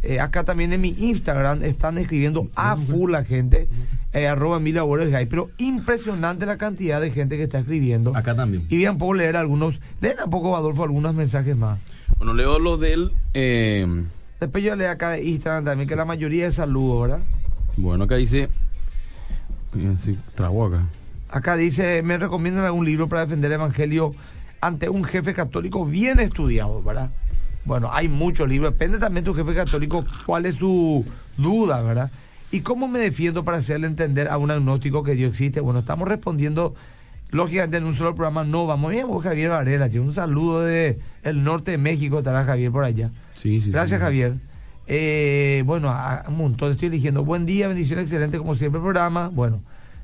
[0.03, 3.69] eh, acá también en mi Instagram están escribiendo a full la gente,
[4.13, 8.15] eh, arroba Gay, pero impresionante la cantidad de gente que está escribiendo.
[8.17, 8.67] Acá también.
[8.69, 11.79] Y bien, puedo leer algunos, leen un poco, Adolfo, algunos mensajes más.
[12.19, 13.13] Bueno, leo los del...
[13.35, 14.05] eh,
[14.41, 17.21] Después yo leo acá de Instagram también, que la mayoría es saludos, ¿verdad?
[17.77, 18.49] bueno, acá dice...
[19.77, 20.87] eh, Sí, trago acá.
[21.29, 24.15] Acá dice, me recomiendan algún libro para defender el Evangelio
[24.61, 27.11] ante un jefe católico bien estudiado, ¿verdad?
[27.65, 31.05] Bueno, hay muchos libros, depende también de tu jefe católico cuál es su
[31.37, 32.11] duda, ¿verdad?
[32.53, 35.61] ¿Y cómo me defiendo para hacerle entender a un agnóstico que Dios existe?
[35.61, 36.75] Bueno, estamos respondiendo,
[37.37, 41.45] lógicamente, en un solo programa, no vamos bien, vos, Javier Varela, un saludo de el
[41.45, 43.11] norte de México, estará Javier por allá.
[43.37, 43.71] Sí, sí.
[43.71, 44.05] Gracias, sí.
[44.05, 44.35] Javier.
[44.89, 47.25] Eh, bueno, a un montón estoy eligiendo.
[47.25, 49.29] Buen día, bendición, excelente como siempre el programa.
[49.29, 49.61] Bueno,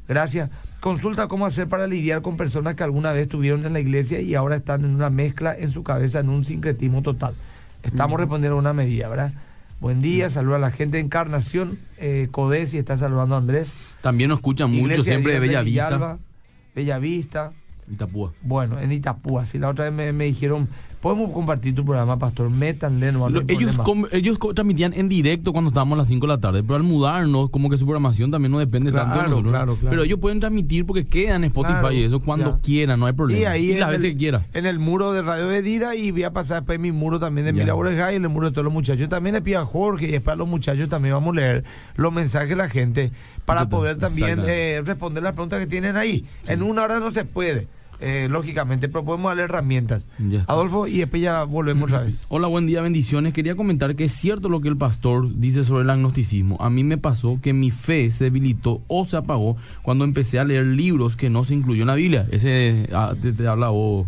[0.09, 0.51] gracias.
[0.81, 4.35] Consulta cómo hacer para lidiar con personas que alguna vez estuvieron en la iglesia y
[4.35, 7.35] ahora están en una mezcla en su cabeza, en un sincretismo total.
[7.83, 9.33] Estamos respondiendo a una medida, ¿verdad?
[9.81, 13.97] Buen día, saluda a la gente de Encarnación, eh, Codesi está saludando a Andrés.
[14.01, 16.32] También nos escuchan mucho siempre de Bella Villalba, Vista.
[16.75, 17.53] Bellavista.
[17.91, 18.33] Itapúa.
[18.43, 19.45] Bueno, en Itapúa.
[19.47, 20.69] Si la otra vez me, me dijeron,
[21.03, 25.69] podemos compartir tu programa, Pastor, métanle, no, Lo- ellos, com- ellos transmitían en directo cuando
[25.69, 28.53] estábamos a las 5 de la tarde, pero al mudarnos, como que su programación también
[28.53, 29.53] no depende tanto de Claro, nosotros.
[29.53, 29.91] claro, claro.
[29.91, 32.61] Pero ellos pueden transmitir porque quedan en Spotify Claro, y eso cuando ya.
[32.63, 33.41] quieran, no hay problema.
[33.41, 34.47] Y ahí las en veces el, que quiera.
[34.55, 37.53] En el muro de Radio Bedira y voy a pasar después mi muro también de
[37.53, 37.59] Ya.
[37.65, 39.09] Mila Borges y el muro de todos los muchachos.
[39.09, 41.65] También le pido a Jorge y después a los muchachos también vamos a leer
[41.97, 43.11] los mensajes de la gente
[43.45, 46.25] para poder también eh, responder las preguntas que tienen ahí.
[46.47, 47.67] En una hora no se puede,
[48.03, 50.07] eh, lógicamente, pero podemos darle herramientas.
[50.49, 52.27] Adolfo, y después ya volvemos otra vez.
[52.29, 53.33] Hola, buen día, bendiciones.
[53.33, 56.57] Quería comentar que es cierto lo que el pastor dice sobre el agnosticismo.
[56.61, 60.45] A mí me pasó que mi fe se debilitó o se apagó cuando empecé a
[60.45, 62.27] leer libros que no se incluyó en la Biblia.
[62.33, 64.07] Ese ah, te, te habla vos.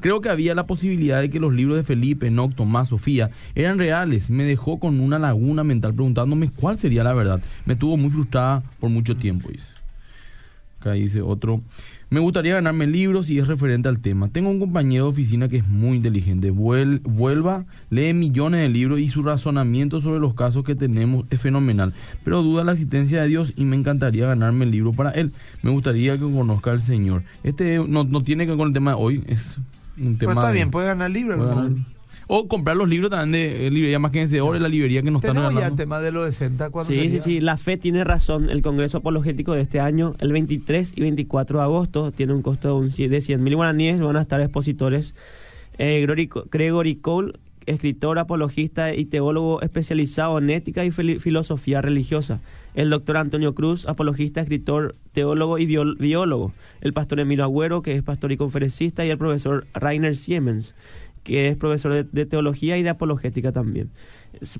[0.00, 3.78] Creo que había la posibilidad de que los libros de Felipe, Enoch, Tomás, Sofía eran
[3.78, 4.30] reales.
[4.30, 7.42] Me dejó con una laguna mental preguntándome cuál sería la verdad.
[7.66, 9.68] Me tuvo muy frustrada por mucho tiempo, dice.
[10.80, 11.60] Acá dice otro.
[12.08, 14.28] Me gustaría ganarme libros y es referente al tema.
[14.28, 16.52] Tengo un compañero de oficina que es muy inteligente.
[16.52, 21.40] Vuel- vuelva, lee millones de libros y su razonamiento sobre los casos que tenemos es
[21.40, 21.94] fenomenal.
[22.22, 25.32] Pero duda la existencia de Dios y me encantaría ganarme el libro para él.
[25.62, 27.24] Me gustaría que conozca al Señor.
[27.42, 29.58] Este no, no tiene que ver con el tema de hoy, es
[29.98, 30.30] un tema.
[30.32, 31.36] Pero está de- bien, puede ganar libre.
[32.28, 35.22] O comprar los libros también de eh, librería más que vencedor, la librería que nos
[35.22, 35.76] están Tenemos ya el regalando.
[35.82, 36.70] tema de lo de Senta.
[36.70, 37.20] ¿cuándo Sí, sí, sería?
[37.22, 38.50] sí, la fe tiene razón.
[38.50, 42.68] El Congreso Apologético de este año, el 23 y 24 de agosto, tiene un costo
[42.68, 44.00] de, un de 100 mil guaraníes.
[44.00, 45.14] Van a estar expositores
[45.78, 47.34] eh, Gregory, Gregory Cole,
[47.66, 52.40] escritor, apologista y teólogo especializado en ética y filosofía religiosa.
[52.74, 56.52] El doctor Antonio Cruz, apologista, escritor, teólogo y biólogo.
[56.80, 59.06] El pastor Emilio Agüero, que es pastor y conferencista.
[59.06, 60.74] Y el profesor Rainer Siemens,
[61.26, 63.90] que es profesor de, de teología y de apologética también.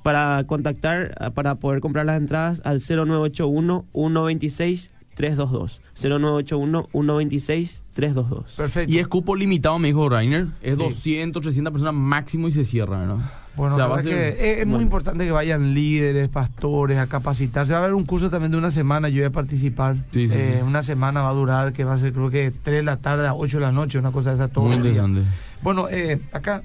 [0.02, 5.80] Para contactar, ah, para poder comprar las entradas al 0981-126-322.
[5.96, 8.44] 0981-126-322.
[8.56, 8.92] Perfecto.
[8.92, 10.46] Y es cupo limitado, me dijo Rainer.
[10.62, 10.82] Es Sí.
[10.82, 13.20] 200, 300 personas máximo y se cierra, ¿no?
[13.56, 14.82] Bueno, O sea, va a ser- que es, es muy bueno.
[14.82, 17.72] importante que vayan líderes, pastores a capacitarse.
[17.72, 19.96] Va a haber un curso también de una semana, yo voy a participar.
[20.12, 20.62] Sí, sí, Eh, sí.
[20.62, 23.26] Una semana va a durar, que va a ser creo que 3 de la tarde
[23.26, 25.22] a 8 de la noche, una cosa de esa todo Muy interesante.
[25.62, 26.62] Bueno, eh, acá...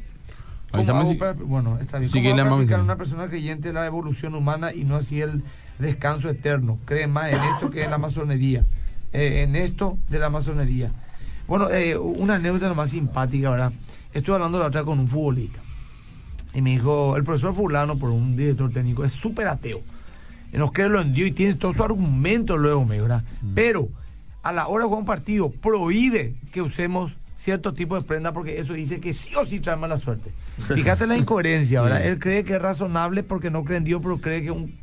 [0.71, 2.11] ¿cómo Avísame hago si- para- bueno, está bien.
[2.11, 5.43] Sigue ¿Cómo a una persona creyente de la evolución humana y no así el
[5.79, 6.77] descanso eterno?
[6.85, 8.65] Cree más en esto que en la masonería.
[9.13, 10.91] Eh, en esto de la masonería.
[11.47, 13.73] Bueno, eh, una anécdota nomás simpática, ¿verdad?
[14.13, 15.59] Estuve hablando la otra con un futbolista.
[16.53, 19.81] Y me dijo, el profesor fulano, por un director técnico, es súper ateo.
[20.53, 23.23] Y nos cree lo en Dios y tiene todo su argumento luego, me ¿verdad?
[23.55, 23.87] Pero
[24.43, 28.59] a la hora de jugar un partido, prohíbe que usemos cierto tipo de prenda porque
[28.59, 30.31] eso dice que sí o sí trae mala suerte.
[30.75, 32.01] Fíjate la incoherencia, ¿verdad?
[32.01, 32.07] Sí.
[32.09, 34.75] Él cree que es razonable porque no cree en Dios, pero cree que un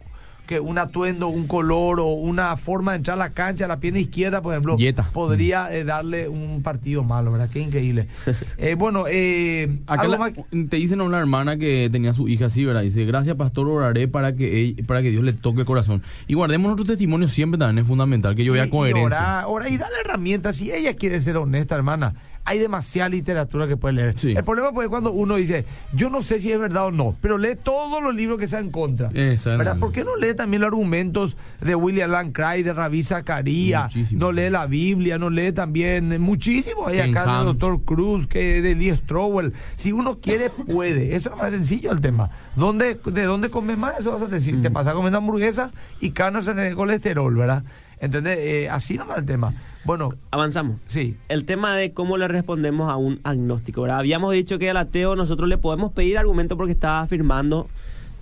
[0.48, 4.00] que un atuendo, un color o una forma de entrar a la cancha, la pierna
[4.00, 4.76] izquierda, por ejemplo,
[5.12, 7.50] podría eh, darle un partido malo, ¿verdad?
[7.52, 8.08] Qué increíble.
[8.56, 10.32] Eh, bueno, eh, Acá algo la- más-
[10.68, 12.82] te dicen a una hermana que tenía su hija así, ¿verdad?
[12.82, 16.02] Dice, gracias pastor, oraré para que ella- para que Dios le toque el corazón.
[16.26, 19.04] Y guardemos nuestro testimonio siempre también es fundamental, que yo y- vea y coherencia.
[19.06, 20.56] orar, orar y darle herramientas.
[20.56, 22.14] Si ella quiere ser honesta, hermana,
[22.48, 24.14] hay demasiada literatura que puedes leer.
[24.18, 24.32] Sí.
[24.34, 27.14] El problema pues es cuando uno dice, yo no sé si es verdad o no,
[27.20, 29.10] pero lee todos los libros que sean en contra.
[29.10, 29.78] ¿Verdad?
[29.78, 33.94] ¿Por qué no lee también los argumentos de William Lane Craig, de Rabí Zacarías?
[34.12, 36.86] No lee la Biblia, no lee también muchísimo.
[36.86, 39.52] Hay Ken acá del doctor Cruz, que de Lee Strowell.
[39.76, 41.14] Si uno quiere, puede.
[41.16, 42.30] Eso es más sencillo el tema.
[42.56, 44.00] ¿Dónde, ¿De dónde comes más?
[44.00, 44.56] Eso vas a decir.
[44.56, 44.62] Mm.
[44.62, 45.70] Te pasa comiendo hamburguesa
[46.00, 47.62] y carnes en el colesterol, ¿verdad?
[48.00, 48.38] ¿Entendés?
[48.38, 49.54] Eh, así nomás el tema.
[49.84, 50.76] Bueno, Avanzamos.
[50.86, 51.16] sí.
[51.28, 53.82] El tema de cómo le respondemos a un agnóstico.
[53.82, 53.98] ¿verdad?
[53.98, 57.68] Habíamos dicho que al ateo nosotros le podemos pedir argumento porque está afirmando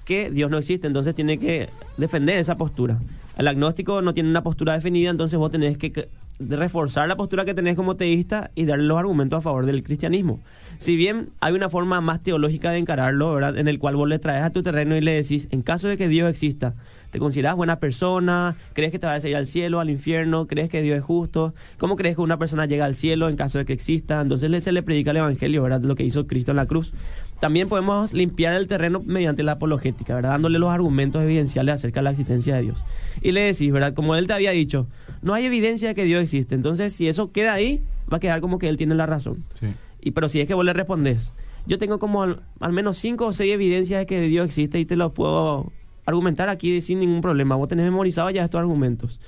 [0.05, 3.01] que Dios no existe, entonces tiene que defender esa postura.
[3.37, 6.09] El agnóstico no tiene una postura definida, entonces vos tenés que que
[6.39, 10.41] reforzar la postura que tenés como teísta y darle los argumentos a favor del cristianismo.
[10.79, 13.57] Si bien hay una forma más teológica de encararlo, ¿verdad?
[13.59, 15.97] En el cual vos le traes a tu terreno y le decís, en caso de
[15.97, 16.75] que Dios exista,
[17.17, 18.57] ¿te consideras buena persona?
[18.75, 20.47] ¿Crees que te vas a ir al cielo, al infierno?
[20.47, 21.55] ¿Crees que Dios es justo?
[21.79, 24.21] ¿Cómo crees que una persona llega al cielo en caso de que exista?
[24.21, 25.81] Entonces se le predica el evangelio, ¿verdad?
[25.81, 26.93] Lo que hizo Cristo en la cruz.
[27.41, 30.33] También podemos limpiar el terreno mediante la apologética, ¿verdad?
[30.33, 32.85] Dándole los argumentos evidenciales acerca de la existencia de Dios.
[33.23, 33.95] Y le decís, ¿verdad?
[33.95, 34.87] Como él te había dicho,
[35.23, 36.55] no hay evidencia de que Dios existe.
[36.55, 39.43] Entonces, si eso queda ahí, va a quedar como que él tiene la razón.
[39.59, 39.69] Sí.
[40.03, 41.33] Y pero si es que vos le respondés,
[41.67, 44.85] yo tengo como al, al menos cinco o seis evidencias de que Dios existe y
[44.85, 45.73] te los puedo
[46.07, 47.57] argumentar aquí sin ningún problema.
[47.57, 49.21] Vos tenés memorizado ya estos argumentos.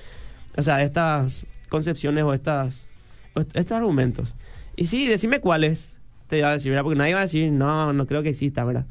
[0.57, 2.87] O sea, estas concepciones o estas
[3.35, 4.35] o estos argumentos.
[4.75, 5.95] Y sí, decime cuáles.
[6.27, 6.83] Te va a decir, ¿verdad?
[6.83, 8.85] Porque nadie va a decir, no, no creo que exista, ¿verdad?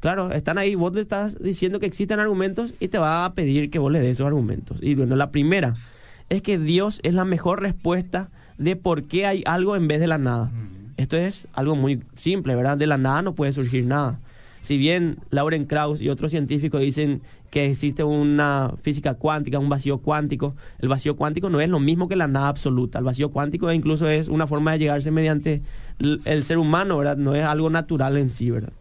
[0.00, 3.70] Claro, están ahí, vos le estás diciendo que existen argumentos y te va a pedir
[3.70, 4.78] que vos le des esos argumentos.
[4.80, 5.74] Y bueno, la primera
[6.28, 8.28] es que Dios es la mejor respuesta
[8.58, 10.50] de por qué hay algo en vez de la nada.
[10.96, 12.76] Esto es algo muy simple, ¿verdad?
[12.76, 14.18] De la nada no puede surgir nada.
[14.62, 19.98] Si bien Lauren Krauss y otros científicos dicen que existe una física cuántica, un vacío
[19.98, 22.98] cuántico, el vacío cuántico no es lo mismo que la nada absoluta.
[22.98, 25.60] El vacío cuántico incluso es una forma de llegarse mediante
[25.98, 27.16] el ser humano, ¿verdad?
[27.16, 28.72] No es algo natural en sí, ¿verdad?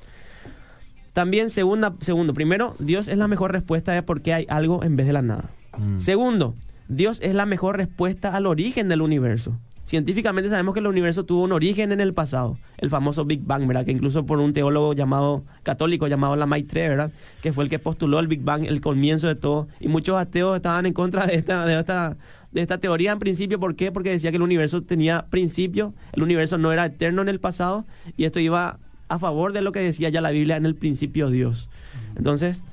[1.13, 4.95] También, segunda, segundo, primero, Dios es la mejor respuesta de por qué hay algo en
[4.95, 5.49] vez de la nada.
[5.77, 5.99] Mm.
[5.99, 6.55] Segundo,
[6.87, 9.57] Dios es la mejor respuesta al origen del universo.
[9.83, 13.67] Científicamente sabemos que el universo tuvo un origen en el pasado, el famoso Big Bang,
[13.67, 13.83] ¿verdad?
[13.83, 17.11] Que incluso por un teólogo llamado católico llamado Lamaitre, ¿verdad?
[17.41, 20.55] Que fue el que postuló el Big Bang, el comienzo de todo, y muchos ateos
[20.55, 22.15] estaban en contra de esta de esta
[22.51, 23.91] de esta teoría en principio, ¿por qué?
[23.91, 27.85] Porque decía que el universo tenía principio, el universo no era eterno en el pasado
[28.17, 28.77] y esto iba
[29.07, 31.69] a favor de lo que decía ya la Biblia en el principio Dios.
[32.15, 32.63] Entonces,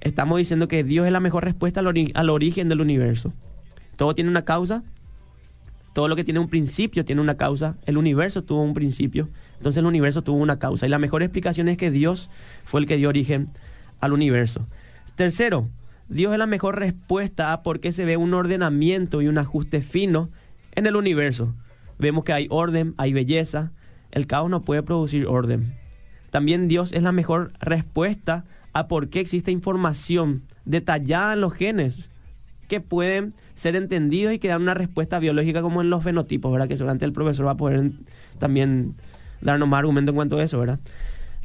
[0.00, 3.32] estamos diciendo que Dios es la mejor respuesta al, ori- al origen del universo.
[3.96, 4.82] Todo tiene una causa,
[5.98, 7.76] todo lo que tiene un principio tiene una causa.
[7.84, 10.86] El universo tuvo un principio, entonces el universo tuvo una causa.
[10.86, 12.30] Y la mejor explicación es que Dios
[12.66, 13.48] fue el que dio origen
[13.98, 14.68] al universo.
[15.16, 15.68] Tercero,
[16.08, 19.80] Dios es la mejor respuesta a por qué se ve un ordenamiento y un ajuste
[19.80, 20.30] fino
[20.76, 21.52] en el universo.
[21.98, 23.72] Vemos que hay orden, hay belleza.
[24.12, 25.74] El caos no puede producir orden.
[26.30, 32.08] También Dios es la mejor respuesta a por qué existe información detallada en los genes
[32.68, 36.68] que pueden ser entendidos y que dan una respuesta biológica como en los fenotipos, ¿verdad?
[36.68, 37.90] Que seguramente el profesor va a poder
[38.38, 38.94] también
[39.40, 40.78] darnos más argumento en cuanto a eso, ¿verdad?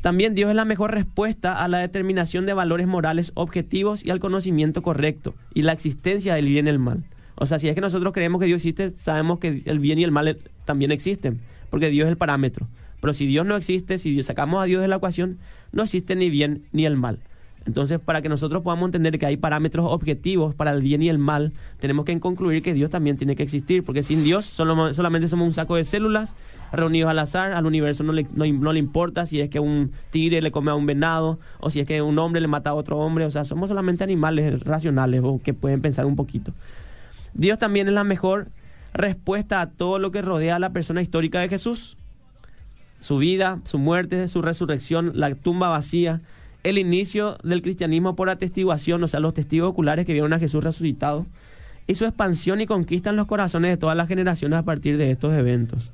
[0.01, 4.19] También Dios es la mejor respuesta a la determinación de valores morales objetivos y al
[4.19, 7.03] conocimiento correcto y la existencia del bien y el mal.
[7.35, 10.03] O sea, si es que nosotros creemos que Dios existe, sabemos que el bien y
[10.03, 12.67] el mal eh, también existen, porque Dios es el parámetro.
[12.99, 15.39] Pero si Dios no existe, si sacamos a Dios de la ecuación,
[15.71, 17.19] no existe ni bien ni el mal.
[17.65, 21.17] Entonces, para que nosotros podamos entender que hay parámetros objetivos para el bien y el
[21.17, 25.27] mal, tenemos que concluir que Dios también tiene que existir, porque sin Dios solo, solamente
[25.27, 26.33] somos un saco de células
[26.73, 29.91] reunidos al azar, al universo no le, no, no le importa si es que un
[30.11, 32.73] tigre le come a un venado o si es que un hombre le mata a
[32.73, 36.51] otro hombre, o sea, somos solamente animales racionales o que pueden pensar un poquito.
[37.33, 38.47] Dios también es la mejor
[38.93, 41.97] respuesta a todo lo que rodea a la persona histórica de Jesús.
[42.99, 46.21] Su vida, su muerte, su resurrección, la tumba vacía,
[46.63, 50.63] el inicio del cristianismo por atestiguación, o sea, los testigos oculares que vieron a Jesús
[50.63, 51.25] resucitado,
[51.87, 55.11] y su expansión y conquista en los corazones de todas las generaciones a partir de
[55.11, 55.91] estos eventos.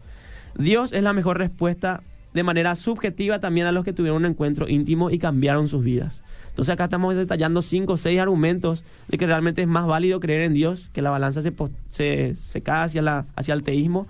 [0.57, 2.01] Dios es la mejor respuesta
[2.33, 6.21] de manera subjetiva también a los que tuvieron un encuentro íntimo y cambiaron sus vidas.
[6.49, 10.41] Entonces acá estamos detallando cinco o seis argumentos de que realmente es más válido creer
[10.41, 11.53] en Dios, que la balanza se,
[11.89, 14.07] se, se cae hacia, la, hacia el teísmo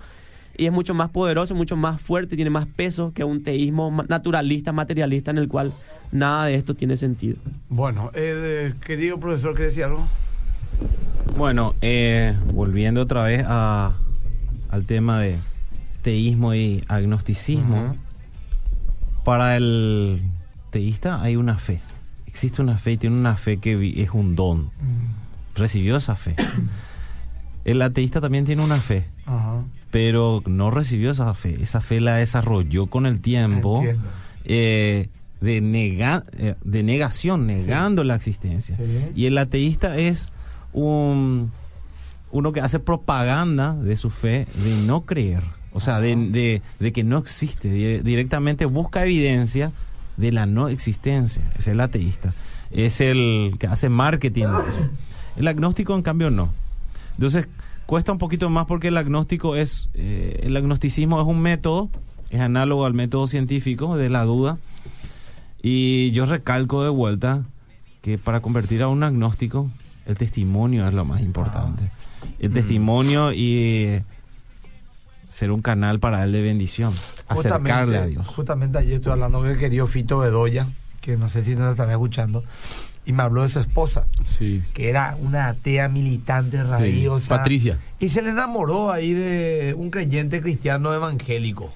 [0.60, 4.72] y es mucho más poderoso, mucho más fuerte, tiene más peso que un teísmo naturalista,
[4.72, 5.72] materialista en el cual
[6.12, 7.38] nada de esto tiene sentido.
[7.70, 10.06] Bueno, eh, querido profesor, ¿querés decir algo?
[11.38, 13.94] Bueno, eh, volviendo otra vez a,
[14.68, 15.38] al tema de
[16.02, 17.96] teísmo y agnosticismo,
[19.24, 20.20] para el
[20.68, 21.80] teísta hay una fe.
[22.26, 24.64] Existe una fe y tiene una fe que es un don.
[24.64, 25.54] Mm.
[25.54, 26.36] Recibió esa fe.
[27.64, 29.62] El ateísta también tiene una fe, Ajá.
[29.90, 31.56] Pero no recibió esa fe.
[31.62, 33.82] Esa fe la desarrolló con el tiempo
[34.44, 35.08] eh,
[35.40, 38.76] de, nega- eh, de negación, negando la existencia.
[38.76, 38.82] Sí.
[39.14, 40.32] Y el ateísta es
[40.72, 41.50] un
[42.32, 46.92] uno que hace propaganda de su fe de no creer, o sea, de, de- de
[46.92, 49.72] que no existe, Di- directamente busca evidencia
[50.16, 52.32] de la no existencia, es el ateísta,
[52.70, 54.44] es el que hace marketing.
[54.46, 54.88] de eso.
[55.36, 56.50] El agnóstico, en cambio, no.
[57.14, 57.48] Entonces,
[57.90, 61.90] cuesta un poquito más porque el agnóstico es, eh, el agnosticismo es un método,
[62.30, 64.58] es análogo al método científico de la duda,
[65.60, 67.42] y yo recalco de vuelta
[68.00, 69.68] que para convertir a un agnóstico,
[70.06, 71.90] el testimonio es lo más importante.
[72.38, 74.04] El testimonio y eh,
[75.26, 76.94] ser un canal para él de bendición,
[77.26, 78.24] acercarle a Dios.
[78.28, 80.68] Justamente ayer estoy hablando con el querido Fito Bedoya,
[81.00, 82.44] que no sé si nos estará escuchando,
[83.10, 84.62] y me habló de su esposa, Sí.
[84.72, 86.62] que era una atea militante Sí.
[86.62, 87.36] radiosa.
[87.38, 87.76] Patricia.
[87.98, 91.72] Y se le enamoró ahí de un creyente cristiano evangélico.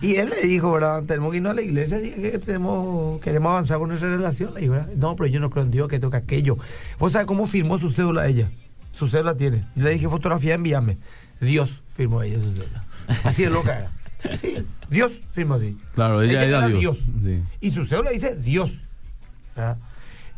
[0.00, 1.02] Y él le dijo, ¿verdad?
[1.02, 4.54] Tenemos que irnos a la iglesia, que tenemos, queremos avanzar con nuestra relación.
[4.54, 4.88] Le dije, ¿verdad?
[4.96, 6.56] No, pero yo no creo en Dios, que toca aquello.
[6.98, 8.48] ¿Vos sabés cómo firmó su cédula ella?
[8.92, 9.64] Su cédula tiene.
[9.76, 10.96] Yo le dije, fotografía, envíame.
[11.40, 12.84] Dios firmó ella su cédula.
[13.24, 14.38] Así de loca era.
[14.38, 14.56] Sí,
[14.88, 15.76] Dios firmó así.
[15.94, 16.96] Claro, ella era Dios.
[17.22, 17.42] Sí.
[17.60, 18.70] Y su cédula dice Dios.
[19.56, 19.78] ¿verdad?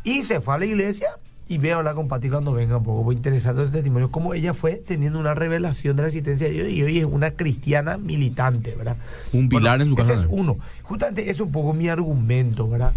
[0.03, 1.07] Y se fue a la iglesia
[1.47, 3.03] y ve a hablar con Pati cuando venga un poco.
[3.03, 4.09] Muy interesante el testimonio.
[4.09, 7.31] Cómo ella fue teniendo una revelación de la existencia de Dios y hoy es una
[7.31, 8.95] cristiana militante, ¿verdad?
[9.33, 10.13] Un pilar en su casa.
[10.13, 10.57] Ese es uno.
[10.83, 12.93] Justamente es un poco mi argumento, ¿verdad?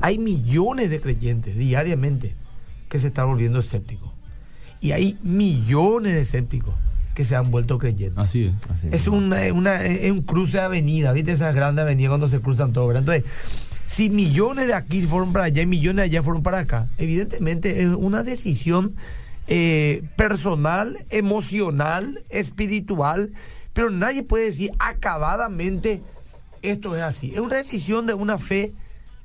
[0.00, 2.34] Hay millones de creyentes diariamente
[2.88, 4.10] que se están volviendo escépticos.
[4.80, 6.74] Y hay millones de escépticos
[7.14, 8.18] que se han vuelto creyentes.
[8.18, 8.52] Así es.
[8.70, 11.32] Así Es, una, una- es un cruce de avenida, ¿viste?
[11.32, 13.02] Esas grandes avenidas cuando se cruzan todo, ¿verdad?
[13.02, 13.24] Entonces,
[13.92, 17.82] si millones de aquí fueron para allá y millones de allá fueron para acá, evidentemente
[17.82, 18.94] es una decisión
[19.48, 23.32] eh, personal, emocional, espiritual,
[23.74, 26.02] pero nadie puede decir acabadamente
[26.62, 27.32] esto es así.
[27.34, 28.72] Es una decisión de una fe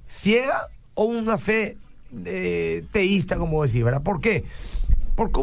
[0.09, 1.77] ciega o una fe
[2.25, 4.03] eh, teísta, como decir, ¿verdad?
[4.03, 4.43] ¿Por qué?
[5.15, 5.41] Porque,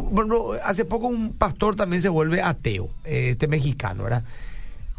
[0.63, 4.23] hace poco un pastor también se vuelve ateo, eh, este mexicano, ¿verdad?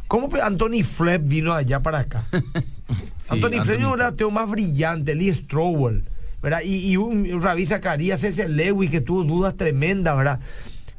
[0.08, 2.24] ¿Cómo Anthony Flep vino allá para acá?
[3.18, 6.04] Sí, Anthony Anthony es un ateo más brillante, Lee Strobel,
[6.40, 6.60] ¿verdad?
[6.64, 10.38] Y, y un, Rabí Zacarías, ese Lewis que tuvo dudas tremendas, ¿verdad?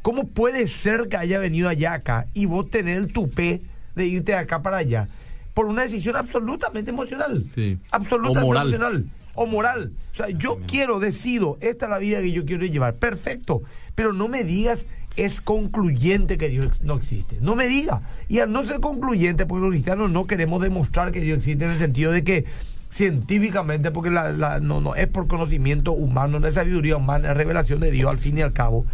[0.02, 3.62] ¿Cómo puede ser que haya venido allá acá y vos tenés el tupé
[3.96, 5.08] de irte de acá para allá?
[5.54, 7.46] Por una decisión absolutamente emocional.
[7.56, 7.78] Sí.
[7.92, 8.68] Absolutamente O moral.
[8.68, 9.06] emocional.
[9.36, 9.92] O moral.
[10.12, 12.96] O sea, yo quiero, decido, esta es la vida que yo quiero llevar.
[12.96, 13.62] Perfecto.
[13.96, 14.86] Pero no me digas,
[15.18, 17.38] es concluyente que Dios no existe.
[17.42, 18.02] No me diga.
[18.30, 21.72] Y al no ser concluyente, porque los cristianos no queremos demostrar que Dios existe en
[21.72, 22.46] el sentido de que
[22.90, 27.80] científicamente, porque la- no, no es por conocimiento humano, no es sabiduría humana, es revelación
[27.80, 28.86] de Dios al fin y al cabo.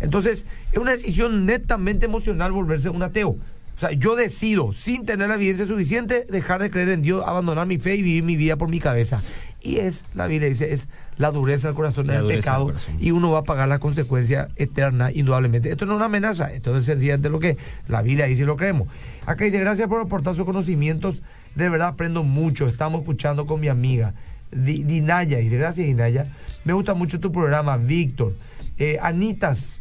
[0.00, 3.36] Entonces, es una decisión netamente emocional volverse un ateo.
[3.76, 7.66] O sea, yo decido, sin tener la evidencia suficiente, dejar de creer en Dios, abandonar
[7.66, 9.20] mi fe y vivir mi vida por mi cabeza.
[9.64, 10.88] Y es, la Biblia dice, es
[11.18, 12.96] la dureza del corazón del pecado corazón.
[12.98, 15.70] y uno va a pagar la consecuencia eterna, indudablemente.
[15.70, 17.56] Esto no es una amenaza, esto es sencillamente lo que
[17.86, 18.88] la Biblia dice y lo creemos.
[19.24, 21.22] Acá dice, gracias por aportar sus conocimientos,
[21.54, 24.14] de verdad aprendo mucho, estamos escuchando con mi amiga.
[24.50, 26.26] Di- Dinaya, dice, gracias Dinaya,
[26.64, 28.34] me gusta mucho tu programa, Víctor.
[28.78, 29.78] Eh, Anitas,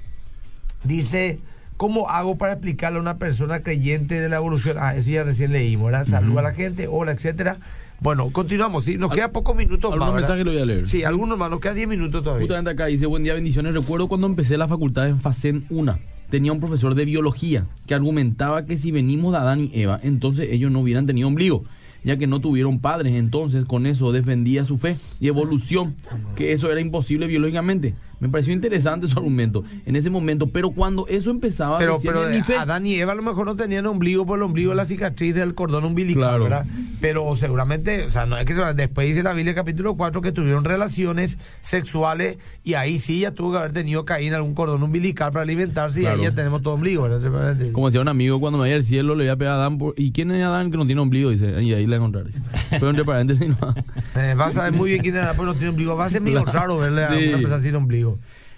[0.84, 1.40] Dice,
[1.78, 4.78] ¿cómo hago para explicarle a una persona creyente de la evolución?
[4.80, 6.08] Ah, eso ya recién leímos, ¿verdad?
[6.08, 7.58] Saluda a la gente, hola, etcétera.
[8.02, 8.98] Bueno, continuamos, ¿sí?
[8.98, 10.16] Nos Al- queda pocos minutos algunos más.
[10.16, 10.20] ¿verdad?
[10.36, 10.88] mensajes lo voy a leer.
[10.88, 12.42] Sí, algunos más, nos queda 10 minutos todavía.
[12.42, 13.76] Justamente acá dice, buen día, bendiciones.
[13.76, 16.00] Recuerdo cuando empecé la facultad en FACEN 1.
[16.32, 20.48] Tenía un profesor de biología que argumentaba que si venimos de Adán y Eva, entonces
[20.50, 21.64] ellos no hubieran tenido ombligo,
[22.04, 23.14] ya que no tuvieron padres.
[23.14, 25.96] Entonces con eso defendía su fe y evolución,
[26.36, 27.94] que eso era imposible biológicamente.
[28.22, 32.22] Me pareció interesante su argumento en ese momento, pero cuando eso empezaba Pero, pero.
[32.60, 35.36] Adán y Eva a lo mejor no tenían ombligo por el ombligo de la cicatriz
[35.36, 36.44] del cordón umbilical, Claro.
[36.44, 36.66] ¿verdad?
[37.02, 40.32] Pero seguramente, o sea, no es que se- después dice la Biblia capítulo 4 que
[40.32, 45.32] tuvieron relaciones sexuales y ahí sí ya tuvo que haber tenido caído algún cordón umbilical
[45.32, 46.18] para alimentarse Claro.
[46.18, 47.58] y ahí ya tenemos todo ombligo, ¿verdad?
[47.72, 49.78] Como decía un amigo, cuando me vaya al cielo le voy a pegar a Adán.
[49.80, 51.32] por- ¿Y quién es Adán que no tiene ombligo?
[51.32, 52.26] Dice, y ahí la encontrar.
[52.26, 52.40] dice.
[52.70, 53.74] Pero entre paréntesis, no.
[54.16, 55.96] Eh, vas a saber muy bien quién era, pero no tiene ombligo.
[55.96, 56.60] Va a ser medio Claro.
[56.60, 57.28] raro verle a Sí.
[57.30, 58.11] una persona sin ombligo.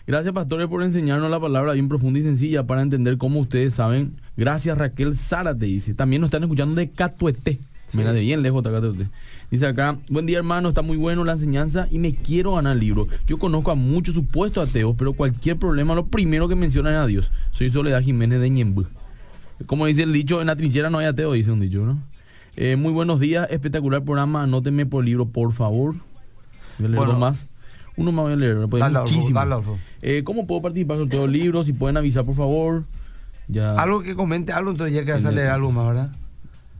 [0.06, 4.16] Gracias, pastores, por enseñarnos la palabra bien profunda y sencilla para entender cómo ustedes saben.
[4.36, 5.94] Gracias, Raquel Zárate, dice.
[5.94, 7.60] También nos están escuchando de Catuete.
[7.94, 9.08] Mira, de bien lejos está Catuete.
[9.52, 12.80] Dice acá, buen día, hermano, está muy bueno la enseñanza y me quiero ganar el
[12.80, 13.08] libro.
[13.28, 17.08] Yo conozco a muchos supuestos ateos, pero cualquier problema, lo primero que mencionan es a
[17.08, 17.32] Dios.
[17.52, 18.86] Soy Soledad Jiménez de Ñembú.
[19.68, 22.00] Como dice el dicho, en la trinchera no hay ateo, dice un dicho, ¿no?
[22.56, 24.44] Eh, muy buenos días, espectacular programa.
[24.44, 25.94] Anótenme por el libro, por favor.
[26.80, 27.20] Voy a leer Bueno.
[27.20, 27.46] más.
[27.96, 29.34] Uno más voy a leer, hay Dale, Alfo, muchísimos.
[29.50, 29.62] dale.
[30.02, 31.64] Eh, ¿Cómo puedo participar con todo el libro?
[31.64, 32.84] Si pueden avisar, por favor.
[33.48, 36.12] Ya Algo que comente, algo, entonces ya que vas a leer algo más, ¿verdad?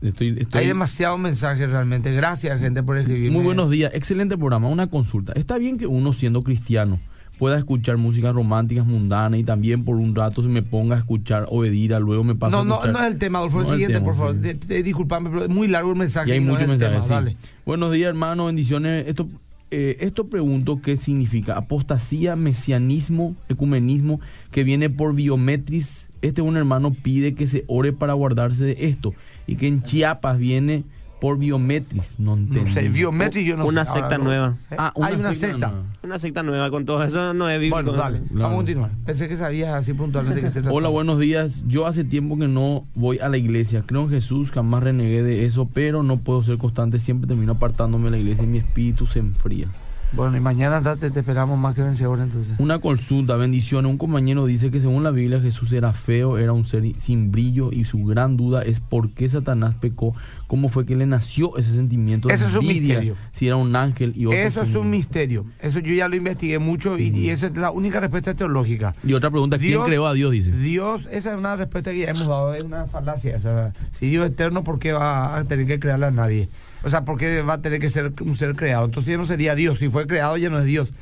[0.02, 2.12] estoy, estoy- Hay demasiados mensajes realmente.
[2.12, 3.30] Gracias, gente, por escribir.
[3.32, 4.68] Muy buenos días, excelente programa.
[4.68, 5.32] Una consulta.
[5.34, 7.00] Está bien que uno siendo cristiano
[7.38, 11.46] pueda escuchar músicas románticas mundanas y también por un rato se me ponga a escuchar
[11.50, 13.56] Obedira, luego me pasa No, a no, escuchar- no es el tema, Adolfo.
[13.58, 14.34] No el siguiente, tema, por favor.
[14.34, 14.40] sí.
[14.40, 16.28] Te- te- disculpame, pero es muy largo el mensaje.
[16.30, 17.36] Y hay muchos mensajes, sí.
[17.66, 19.06] Buenos días, hermano, bendiciones.
[19.08, 19.26] Esto,
[19.74, 21.56] eh, esto pregunto qué significa.
[21.56, 24.20] Apostasía, mesianismo, ecumenismo,
[24.50, 26.08] que viene por biometris.
[26.22, 29.14] Este un hermano pide que se ore para guardarse de esto.
[29.46, 30.84] Y que en Chiapas viene
[31.24, 32.16] por biometris.
[32.18, 32.68] No entiendo.
[32.68, 33.94] No sé, biometría yo no Una sé.
[33.94, 34.24] Secta no.
[34.24, 34.56] nueva.
[34.70, 34.74] ¿Eh?
[34.76, 35.68] Ah, Hay una secta.
[35.68, 35.82] nueva.
[36.02, 37.76] Una secta nueva con todo eso no es bíblico.
[37.76, 38.34] Bueno, dale, Claro.
[38.42, 38.90] vamos a continuar.
[39.06, 40.74] Pensé que sabías así puntualmente que se trataba.
[40.74, 41.62] Hola, buenos días.
[41.66, 43.84] Yo hace tiempo que no voy a la iglesia.
[43.86, 46.98] Creo en Jesús, jamás renegué de eso, pero no puedo ser constante.
[47.00, 49.68] Siempre termino apartándome de la iglesia y mi espíritu se enfría.
[50.16, 52.54] Bueno, y mañana te esperamos más que vencedor entonces.
[52.60, 53.90] Una consulta, bendiciones.
[53.90, 57.72] Un compañero dice que según la Biblia Jesús era feo, era un ser sin brillo
[57.72, 60.14] y su gran duda es por qué Satanás pecó,
[60.46, 63.16] cómo fue que le nació ese sentimiento de Eso es un envidia, misterio.
[63.32, 65.46] si era un ángel y otro Eso es un misterio.
[65.60, 68.94] Eso yo ya lo investigué mucho y, y esa es la única respuesta teológica.
[69.02, 70.30] Y otra pregunta, ¿quién Dios- creó a Dios?
[70.30, 70.52] Dice.
[70.52, 73.34] Dios, esa es una respuesta que ya hemos dado, es una falacia.
[73.34, 73.72] esa.
[73.90, 76.48] si Dios es eterno, ¿por qué va a tener que crearle a nadie?
[76.84, 78.84] O sea, ¿por qué va a tener que ser un ser creado?
[78.84, 79.78] Entonces ya no sería Dios.
[79.78, 80.92] Si fue creado, ya no es Dios.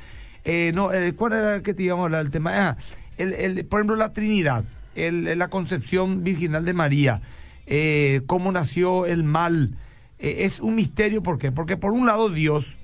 [0.45, 2.21] Eh, no, eh, ¿cuál era el que te íbamos a hablar?
[2.25, 2.77] El tema, ah,
[3.19, 4.65] el, el- por ejemplo, la Trinidad,
[4.95, 7.21] el- la concepción virginal de María,
[7.67, 9.77] eh, cómo nació el mal,
[10.19, 11.23] eh, es un misterio.
[11.23, 11.51] ¿Por qué?
[11.53, 12.77] Porque por un lado Dios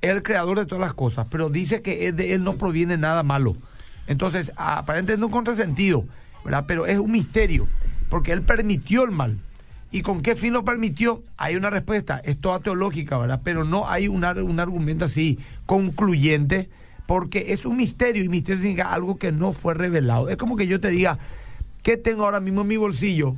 [0.00, 3.22] es el creador de todas las cosas, pero dice que de él no proviene nada
[3.22, 3.54] malo.
[4.06, 6.04] Entonces, aparentemente es un contrasentido,
[6.44, 6.64] ¿verdad?
[6.66, 7.68] Pero es un misterio,
[8.08, 9.38] porque él permitió el mal.
[9.92, 11.22] ¿Y con qué fin lo permitió?
[11.36, 13.40] Hay una respuesta, es toda teológica, ¿verdad?
[13.42, 16.68] Pero no hay un, un argumento así concluyente,
[17.06, 20.28] porque es un misterio, y misterio significa algo que no fue revelado.
[20.28, 21.18] Es como que yo te diga,
[21.82, 23.34] ¿qué tengo ahora mismo en mi bolsillo?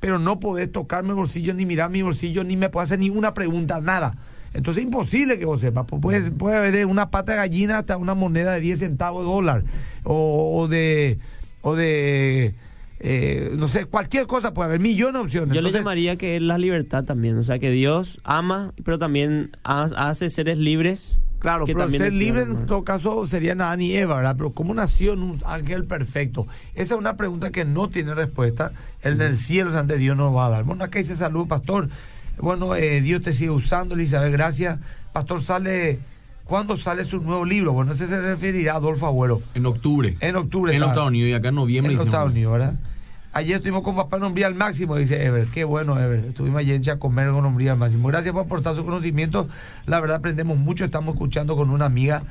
[0.00, 3.32] Pero no podés tocar mi bolsillo, ni mirar mi bolsillo, ni me puedes hacer ninguna
[3.32, 4.14] pregunta, nada.
[4.52, 5.86] Entonces es imposible que vos sepas.
[5.86, 9.24] Pu- Puede, puede haber de una pata de gallina hasta una moneda de 10 centavos
[9.24, 9.64] de dólar.
[10.04, 11.18] O de.
[11.62, 12.54] O de.
[13.06, 15.54] Eh, no sé, cualquier cosa puede haber, millones de opciones.
[15.54, 17.36] Yo le llamaría que es la libertad también.
[17.36, 21.20] O sea, que Dios ama, pero también ha- hace seres libres.
[21.38, 24.34] Claro, que pero también ser libre en todo caso sería nada ni Eva, ¿verdad?
[24.38, 26.46] Pero ¿cómo nació en un ángel perfecto?
[26.74, 28.72] Esa es una pregunta que no tiene respuesta.
[29.02, 30.64] El del cielo ante Dios nos va a dar.
[30.64, 31.90] Bueno, acá dice salud, pastor.
[32.38, 34.78] Bueno, eh, Dios te sigue usando, Elizabeth, gracias.
[35.12, 35.98] Pastor, sale.
[36.46, 37.72] ¿Cuándo sale su nuevo libro?
[37.74, 39.42] Bueno, ese se referirá a Adolfo Agüero.
[39.54, 40.16] En octubre.
[40.20, 40.72] En octubre.
[40.72, 40.92] En claro.
[40.92, 41.92] Estados Unidos y acá en noviembre.
[41.92, 42.00] En.
[42.00, 42.74] Estados Unidos, ¿verdad?
[43.34, 45.46] Ayer estuvimos con papá en Hombría al máximo, dice Ever.
[45.52, 46.20] Qué bueno, Ever.
[46.26, 48.06] Estuvimos ayer a comer con Hombría al máximo.
[48.08, 49.48] Gracias por aportar su conocimiento.
[49.86, 50.84] La verdad, aprendemos mucho.
[50.84, 52.22] Estamos escuchando con una amiga.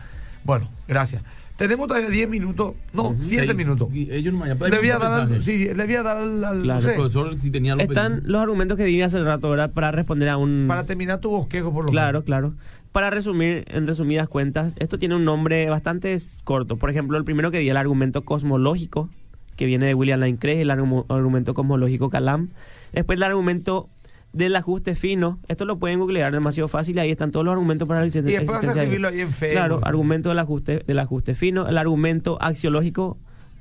[0.45, 1.21] Bueno, gracias.
[1.57, 3.55] Tenemos todavía 10 minutos, no, 7 Seis.
[3.55, 3.87] minutos.
[3.93, 6.61] Ellos no me Le voy a dar al, sí, le voy a dar al, al-
[6.63, 6.81] Claro.
[6.81, 9.71] no sé, profesor, si tenía los Están los argumentos que di hace rato, ¿verdad?
[9.71, 10.65] Para responder a un...
[10.67, 12.23] para terminar tu bosquejo por lo Claro, menos.
[12.25, 12.53] claro.
[12.91, 16.77] Para resumir, en resumidas cuentas, esto tiene un nombre bastante corto.
[16.77, 19.09] Por ejemplo, el primero que di, el argumento cosmológico,
[19.55, 22.49] que viene de William Lane Craig, el argu- argumento cosmológico Calam.
[22.91, 23.89] Después el argumento
[24.33, 25.39] del ajuste fino.
[25.47, 28.39] Esto lo pueden googlear demasiado fácil, ahí están todos los argumentos para la Y existencia
[28.39, 29.53] después vas a existencia de escribirlo ahí en Facebook.
[29.57, 33.17] Claro, argumento del ajuste, del ajuste fino, el argumento axiológico,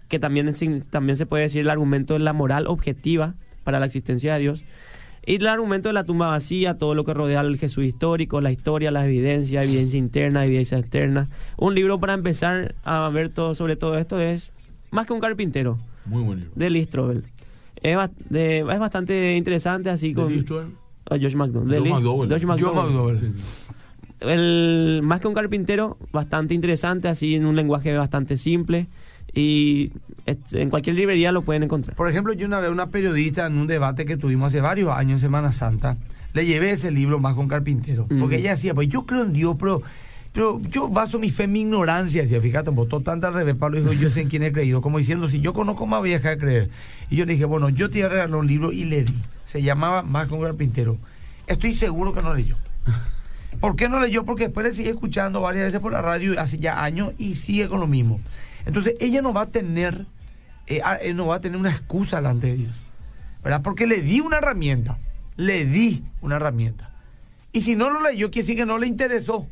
[0.08, 3.34] que también, es también se puede decir el argumento de la moral objetiva
[3.64, 4.64] para la existencia de Dios.
[5.24, 8.50] Y el argumento de la tumba vacía, todo lo que rodea al Jesús histórico, la
[8.50, 11.28] historia, la evidencia, evidencia interna, evidencia externa.
[11.58, 14.52] Un libro para empezar a ver todo sobre todo esto es
[14.92, 16.52] Más que un carpintero, Muy buen libro.
[16.54, 17.24] de Lee Strobel.
[17.82, 20.28] Es, ba- de- es bastante interesante así con...
[20.28, 20.68] ¿De Lee Strobel?
[21.10, 21.68] Ah, Josh McDowell.
[21.68, 22.30] De Joe Lee- McDowell.
[22.30, 22.86] Josh McDowell.
[22.92, 23.18] McDowell.
[23.18, 23.42] Sí, sí.
[24.20, 28.86] El, más que un carpintero, bastante interesante, así en un lenguaje bastante simple.
[29.34, 29.90] Y
[30.52, 31.96] en cualquier librería lo pueden encontrar.
[31.96, 35.12] Por ejemplo, yo una vez una periodista en un debate que tuvimos hace varios años
[35.14, 35.96] en Semana Santa,
[36.34, 38.06] le llevé ese libro más con carpintero.
[38.20, 39.82] Porque ella decía, pues yo creo en Dios, pero,
[40.32, 42.22] pero yo baso mi fe en mi ignorancia.
[42.22, 43.54] Decía, fíjate, votó tanto al revés.
[43.54, 44.80] Pablo dijo, yo sé en quién he creído.
[44.80, 46.70] Como diciendo, si yo conozco más, voy a dejar de creer.
[47.10, 49.14] Y yo le dije, bueno, yo te voy a regalar un libro y le di.
[49.44, 50.96] Se llamaba Más con carpintero.
[51.46, 52.56] Estoy seguro que no leyó.
[53.60, 54.24] ¿Por qué no leyó?
[54.24, 57.68] Porque después le sigue escuchando varias veces por la radio hace ya años y sigue
[57.68, 58.18] con lo mismo.
[58.64, 60.06] Entonces ella no va a tener,
[60.66, 62.76] eh, eh, no va a tener una excusa delante de Dios.
[63.44, 63.60] ¿Verdad?
[63.62, 64.98] Porque le di una herramienta.
[65.36, 66.90] Le di una herramienta.
[67.52, 69.46] Y si no lo leyó, quiere decir que no le interesó.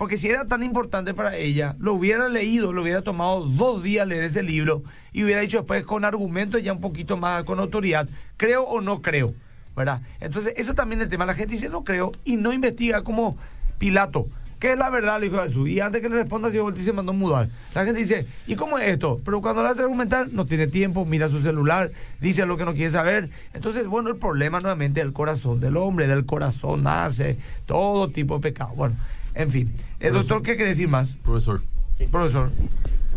[0.00, 4.08] Porque si era tan importante para ella, lo hubiera leído, lo hubiera tomado dos días
[4.08, 4.82] leer ese libro
[5.12, 9.02] y hubiera dicho después con argumentos ya un poquito más con autoridad, creo o no
[9.02, 9.34] creo,
[9.76, 10.00] ¿verdad?
[10.18, 11.26] Entonces, eso también es el tema.
[11.26, 13.36] La gente dice no creo y no investiga como
[13.76, 14.26] Pilato.
[14.58, 15.20] ¿Qué es la verdad?
[15.20, 15.68] Le dijo Jesús.
[15.68, 17.50] Y antes que le responda, dio vuelta y se mandó a mudar.
[17.74, 19.20] La gente dice, ¿y cómo es esto?
[19.22, 21.90] Pero cuando le hace argumentar, no tiene tiempo, mira su celular,
[22.22, 23.28] dice lo que no quiere saber.
[23.52, 27.36] Entonces, bueno, el problema nuevamente del corazón del hombre, del corazón nace
[27.66, 28.72] todo tipo de pecado.
[28.74, 28.96] Bueno,
[29.34, 29.72] en fin.
[30.00, 31.16] El doctor, ¿qué quiere decir más?
[31.22, 31.62] Profesor.
[32.10, 32.50] Profesor.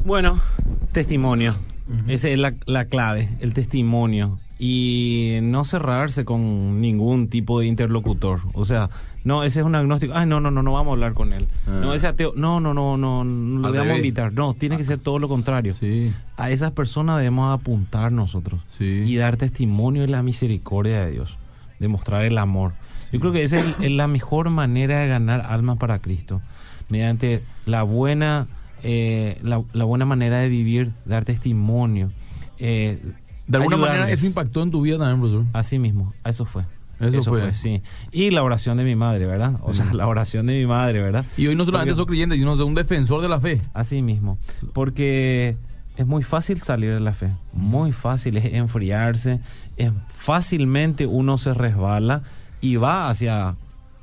[0.05, 0.39] Bueno,
[0.91, 1.55] testimonio.
[2.07, 4.39] Esa es la, la clave, el testimonio.
[4.59, 8.39] Y no cerrarse con ningún tipo de interlocutor.
[8.53, 8.89] O sea,
[9.25, 10.13] no, ese es un agnóstico.
[10.15, 11.47] Ay, no, no, no, no vamos a hablar con él.
[11.67, 11.79] Ah.
[11.81, 12.31] No, ese ateo.
[12.37, 13.97] No, no, no, no, no lo revés.
[13.97, 14.31] invitar.
[14.31, 15.73] No, tiene que ser todo lo contrario.
[15.73, 16.13] Sí.
[16.37, 19.03] A esas personas debemos apuntar nosotros Sí.
[19.05, 21.37] y dar testimonio de la misericordia de Dios,
[21.79, 22.73] demostrar el amor.
[23.13, 26.41] Yo creo que esa es, el- es la mejor manera de ganar almas para Cristo,
[26.89, 28.47] mediante la buena,
[28.83, 32.11] eh, la, la buena manera de vivir, dar testimonio.
[32.59, 32.99] eh,
[33.47, 35.45] De alguna manera eso impactó en tu vida también, profesor.
[35.53, 36.63] Así mismo, eso fue.
[36.99, 37.53] Eso fue.
[37.53, 37.81] sí.
[38.13, 39.55] Y la oración de mi madre, ¿verdad?
[39.63, 41.25] O sea, la oración de mi madre, ¿verdad?
[41.37, 43.61] Y hoy no solamente Porque- sos creyente, sino sos un defensor de la fe.
[43.73, 44.37] Así mismo.
[44.73, 45.57] Porque
[45.97, 47.29] es muy fácil salir de la fe.
[47.51, 49.39] Muy fácil es enfriarse.
[49.75, 52.23] Es fácilmente uno se resbala
[52.63, 53.55] y va hacia,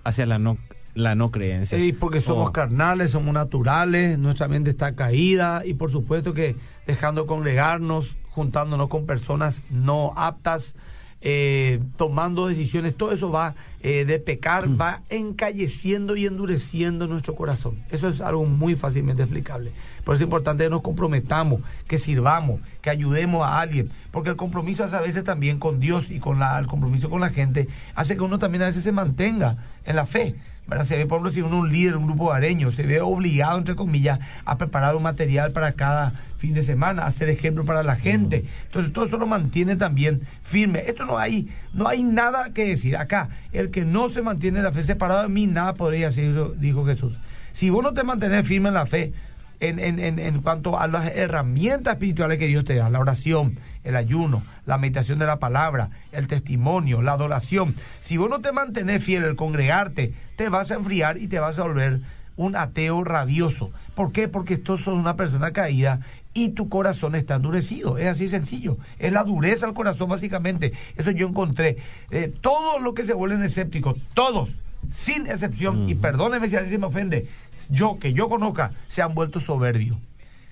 [0.05, 0.59] hacia la no
[0.93, 1.79] la no creencia.
[1.79, 2.53] Sí, porque somos Oh.
[2.53, 6.57] carnales, somos naturales, nuestra mente está caída y por supuesto que
[6.87, 10.75] dejando congregarnos, juntándonos con personas no aptas,
[11.23, 17.79] eh, tomando decisiones, todo eso va eh, de pecar, va encalleciendo y endureciendo nuestro corazón.
[17.91, 19.73] Eso es algo muy fácilmente explicable.
[20.05, 24.37] Por eso es importante que nos comprometamos, que sirvamos, que ayudemos a alguien, porque el
[24.37, 28.17] compromiso a veces también con Dios y con la, el compromiso con la gente hace
[28.17, 30.37] que uno también a veces se mantenga en la fe.
[30.71, 30.87] ¿Verdad?
[30.87, 33.01] Se ve, por ejemplo, si uno es un líder, un grupo de areños, se ve
[33.03, 37.67] obligado, entre comillas, a preparar un material para cada fin de semana, a hacer ejemplo
[37.67, 38.45] para la gente.
[38.65, 40.85] Entonces, todo eso lo mantiene también firme.
[40.87, 42.97] Esto no hay, no hay nada que decir.
[42.97, 46.33] Acá, el que no se mantiene en la fe separado de mí, nada podría hacer,
[46.33, 47.13] dijo- dijo Jesús.
[47.53, 49.13] Si vos no te mantienes firme en la fe,
[49.61, 53.59] en, en, en, en cuanto a las herramientas espirituales que Dios te da, la oración,
[53.85, 57.75] el ayuno, la meditación de la palabra, el testimonio, la adoración.
[58.01, 61.59] Si vos no te mantenés fiel al congregarte, te vas a enfriar y te vas
[61.59, 62.01] a volver
[62.37, 63.71] un ateo rabioso.
[63.95, 64.29] ¿Por qué?
[64.29, 66.01] Porque tú sos una persona caída
[66.33, 67.99] y tu corazón está endurecido.
[67.99, 68.79] Es así sencillo.
[68.99, 70.73] Es la dureza del corazón, básicamente.
[70.97, 71.77] Eso yo encontré.
[72.11, 74.49] Eh, todos los que se vuelven escépticos, todos,
[74.91, 77.29] sin excepción, y perdóneme si alguien se me ofende,
[77.69, 79.99] yo que yo conozca, se han vuelto soberbios,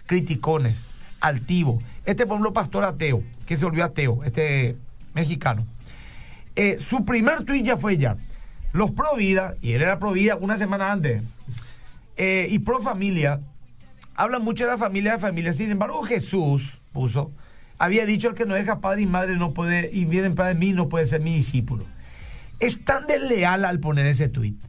[0.07, 0.89] criticones,
[1.21, 1.83] altivos.
[2.05, 4.77] Este, por ejemplo, pastor ateo, que se volvió ateo, este
[5.15, 5.67] mexicano.
[6.57, 8.17] Eh, su primer tuit ya fue ya.
[8.73, 11.23] Los pro vida, y él era pro vida una semana antes,
[12.17, 13.41] eh, y pro familia,
[14.15, 15.53] hablan mucho de la familia de familia.
[15.53, 17.33] Sin embargo, Jesús puso,
[17.79, 20.73] había dicho el que no deja padre y madre no puede, y viene de mí,
[20.73, 21.87] no puede ser mi discípulo.
[22.61, 24.61] Es tan desleal al poner ese tuit.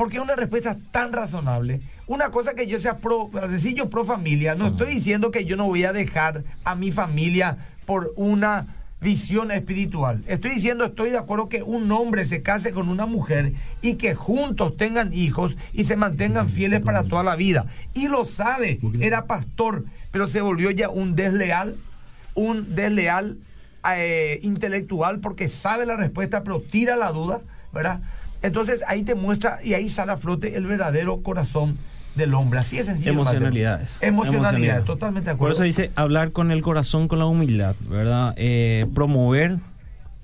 [0.00, 1.82] Porque es una respuesta tan razonable.
[2.06, 5.56] Una cosa que yo sea pro, decir yo pro familia, no estoy diciendo que yo
[5.56, 10.24] no voy a dejar a mi familia por una visión espiritual.
[10.26, 14.14] Estoy diciendo, estoy de acuerdo que un hombre se case con una mujer y que
[14.14, 17.66] juntos tengan hijos y se mantengan fieles para toda la vida.
[17.92, 21.76] Y lo sabe, era pastor, pero se volvió ya un desleal,
[22.32, 23.36] un desleal
[23.94, 28.00] eh, intelectual porque sabe la respuesta, pero tira la duda, ¿verdad?
[28.42, 31.76] Entonces ahí te muestra y ahí sale a flote el verdadero corazón
[32.14, 32.58] del hombre.
[32.60, 33.12] Así es sencillo.
[33.12, 33.98] Emocionalidades.
[34.00, 34.08] Emocionalidades,
[34.42, 34.84] Emocionalidad.
[34.84, 35.54] totalmente de Por acuerdo.
[35.54, 38.34] eso dice hablar con el corazón, con la humildad, ¿verdad?
[38.36, 39.58] Eh, promover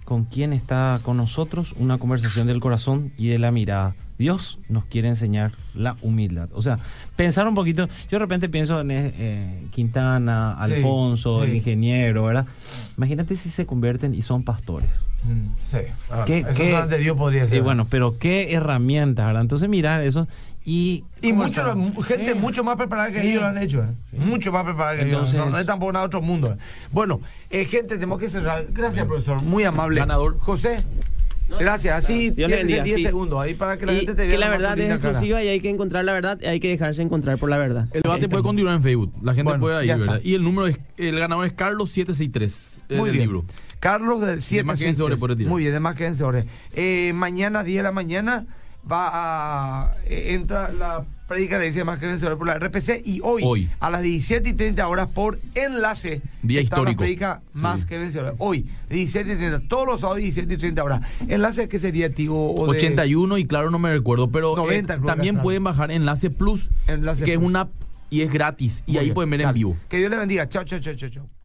[0.04, 3.94] con quien está con nosotros una conversación del corazón y de la mirada.
[4.18, 6.48] Dios nos quiere enseñar la humildad.
[6.54, 6.78] O sea,
[7.16, 7.86] pensar un poquito.
[7.86, 12.46] Yo de repente pienso en eh, Quintana, Sí, Alfonso, el ingeniero, ¿verdad?
[12.96, 14.90] Imagínate si se convierten y son pastores.
[15.24, 15.78] Mm, sí.
[16.10, 17.58] Ah, ¿Qué- eso qué- Dios podría ser.
[17.58, 19.42] Y bueno, pero qué herramientas, ¿verdad?
[19.42, 20.26] Entonces mirar eso
[20.64, 21.04] y...
[21.20, 22.38] Y ¿cómo mucho, gente Sí.
[22.38, 23.28] mucho más preparada que Sí.
[23.28, 23.82] ellos lo han hecho.
[23.82, 23.88] ¿eh?
[24.18, 25.46] Mucho más preparada que Entonces- ellos.
[25.46, 26.52] No, no es tampoco nada otro mundo.
[26.52, 26.56] ¿eh?
[26.92, 28.66] Bueno, eh, gente, tenemos que cerrar.
[28.70, 29.42] Gracias, profesor.
[29.42, 30.00] Muy amable.
[30.00, 30.38] Ganador.
[30.38, 30.82] José.
[31.58, 32.04] Gracias.
[32.04, 33.04] Así tienes bendiga, 10 sí.
[33.04, 34.30] segundos ahí para que la Y gente te vea.
[34.32, 37.02] que la verdad es exclusiva y hay que encontrar la verdad y hay que dejarse
[37.02, 37.88] encontrar por la verdad.
[37.92, 39.12] El debate puede continuar en Facebook.
[39.22, 39.96] La gente Bueno, puede está.
[39.96, 40.20] ¿verdad?
[40.24, 43.28] Y el número es, el ganador es Carlos 763 eh, Muy del bien.
[43.28, 43.44] libro.
[43.78, 45.50] Carlos de 7 más que Ensores por retirar.
[45.50, 46.46] Muy bien, de más que Ensores.
[46.74, 48.46] Eh, mañana, 10 de la mañana,
[48.90, 49.96] va a.
[50.06, 53.68] eh, entra la prédica de más que Ensores por la RPC y hoy, Hoy.
[53.80, 56.22] a las 17 y 30 horas por enlace.
[56.42, 57.02] Día está histórico.
[57.02, 57.86] La prédica más Sí.
[57.86, 58.34] que vencedores.
[58.38, 61.00] Hoy, 17 y 30, todos los sábados, 17 y 30 horas.
[61.28, 62.54] Enlace que sería, Tigo.
[62.54, 65.64] O de- 81 y claro, no me recuerdo, pero eh, 90 creo que también pueden
[65.64, 67.48] bajar Enlace Plus, Enlace que es Plus.
[67.48, 67.70] una app
[68.08, 68.84] y es gratis.
[68.86, 69.14] Y Muy ahí bien.
[69.14, 69.76] pueden ver en vivo.
[69.88, 70.48] Que Dios le bendiga.
[70.48, 70.94] Chao, chao, chao.
[70.94, 71.35] chao.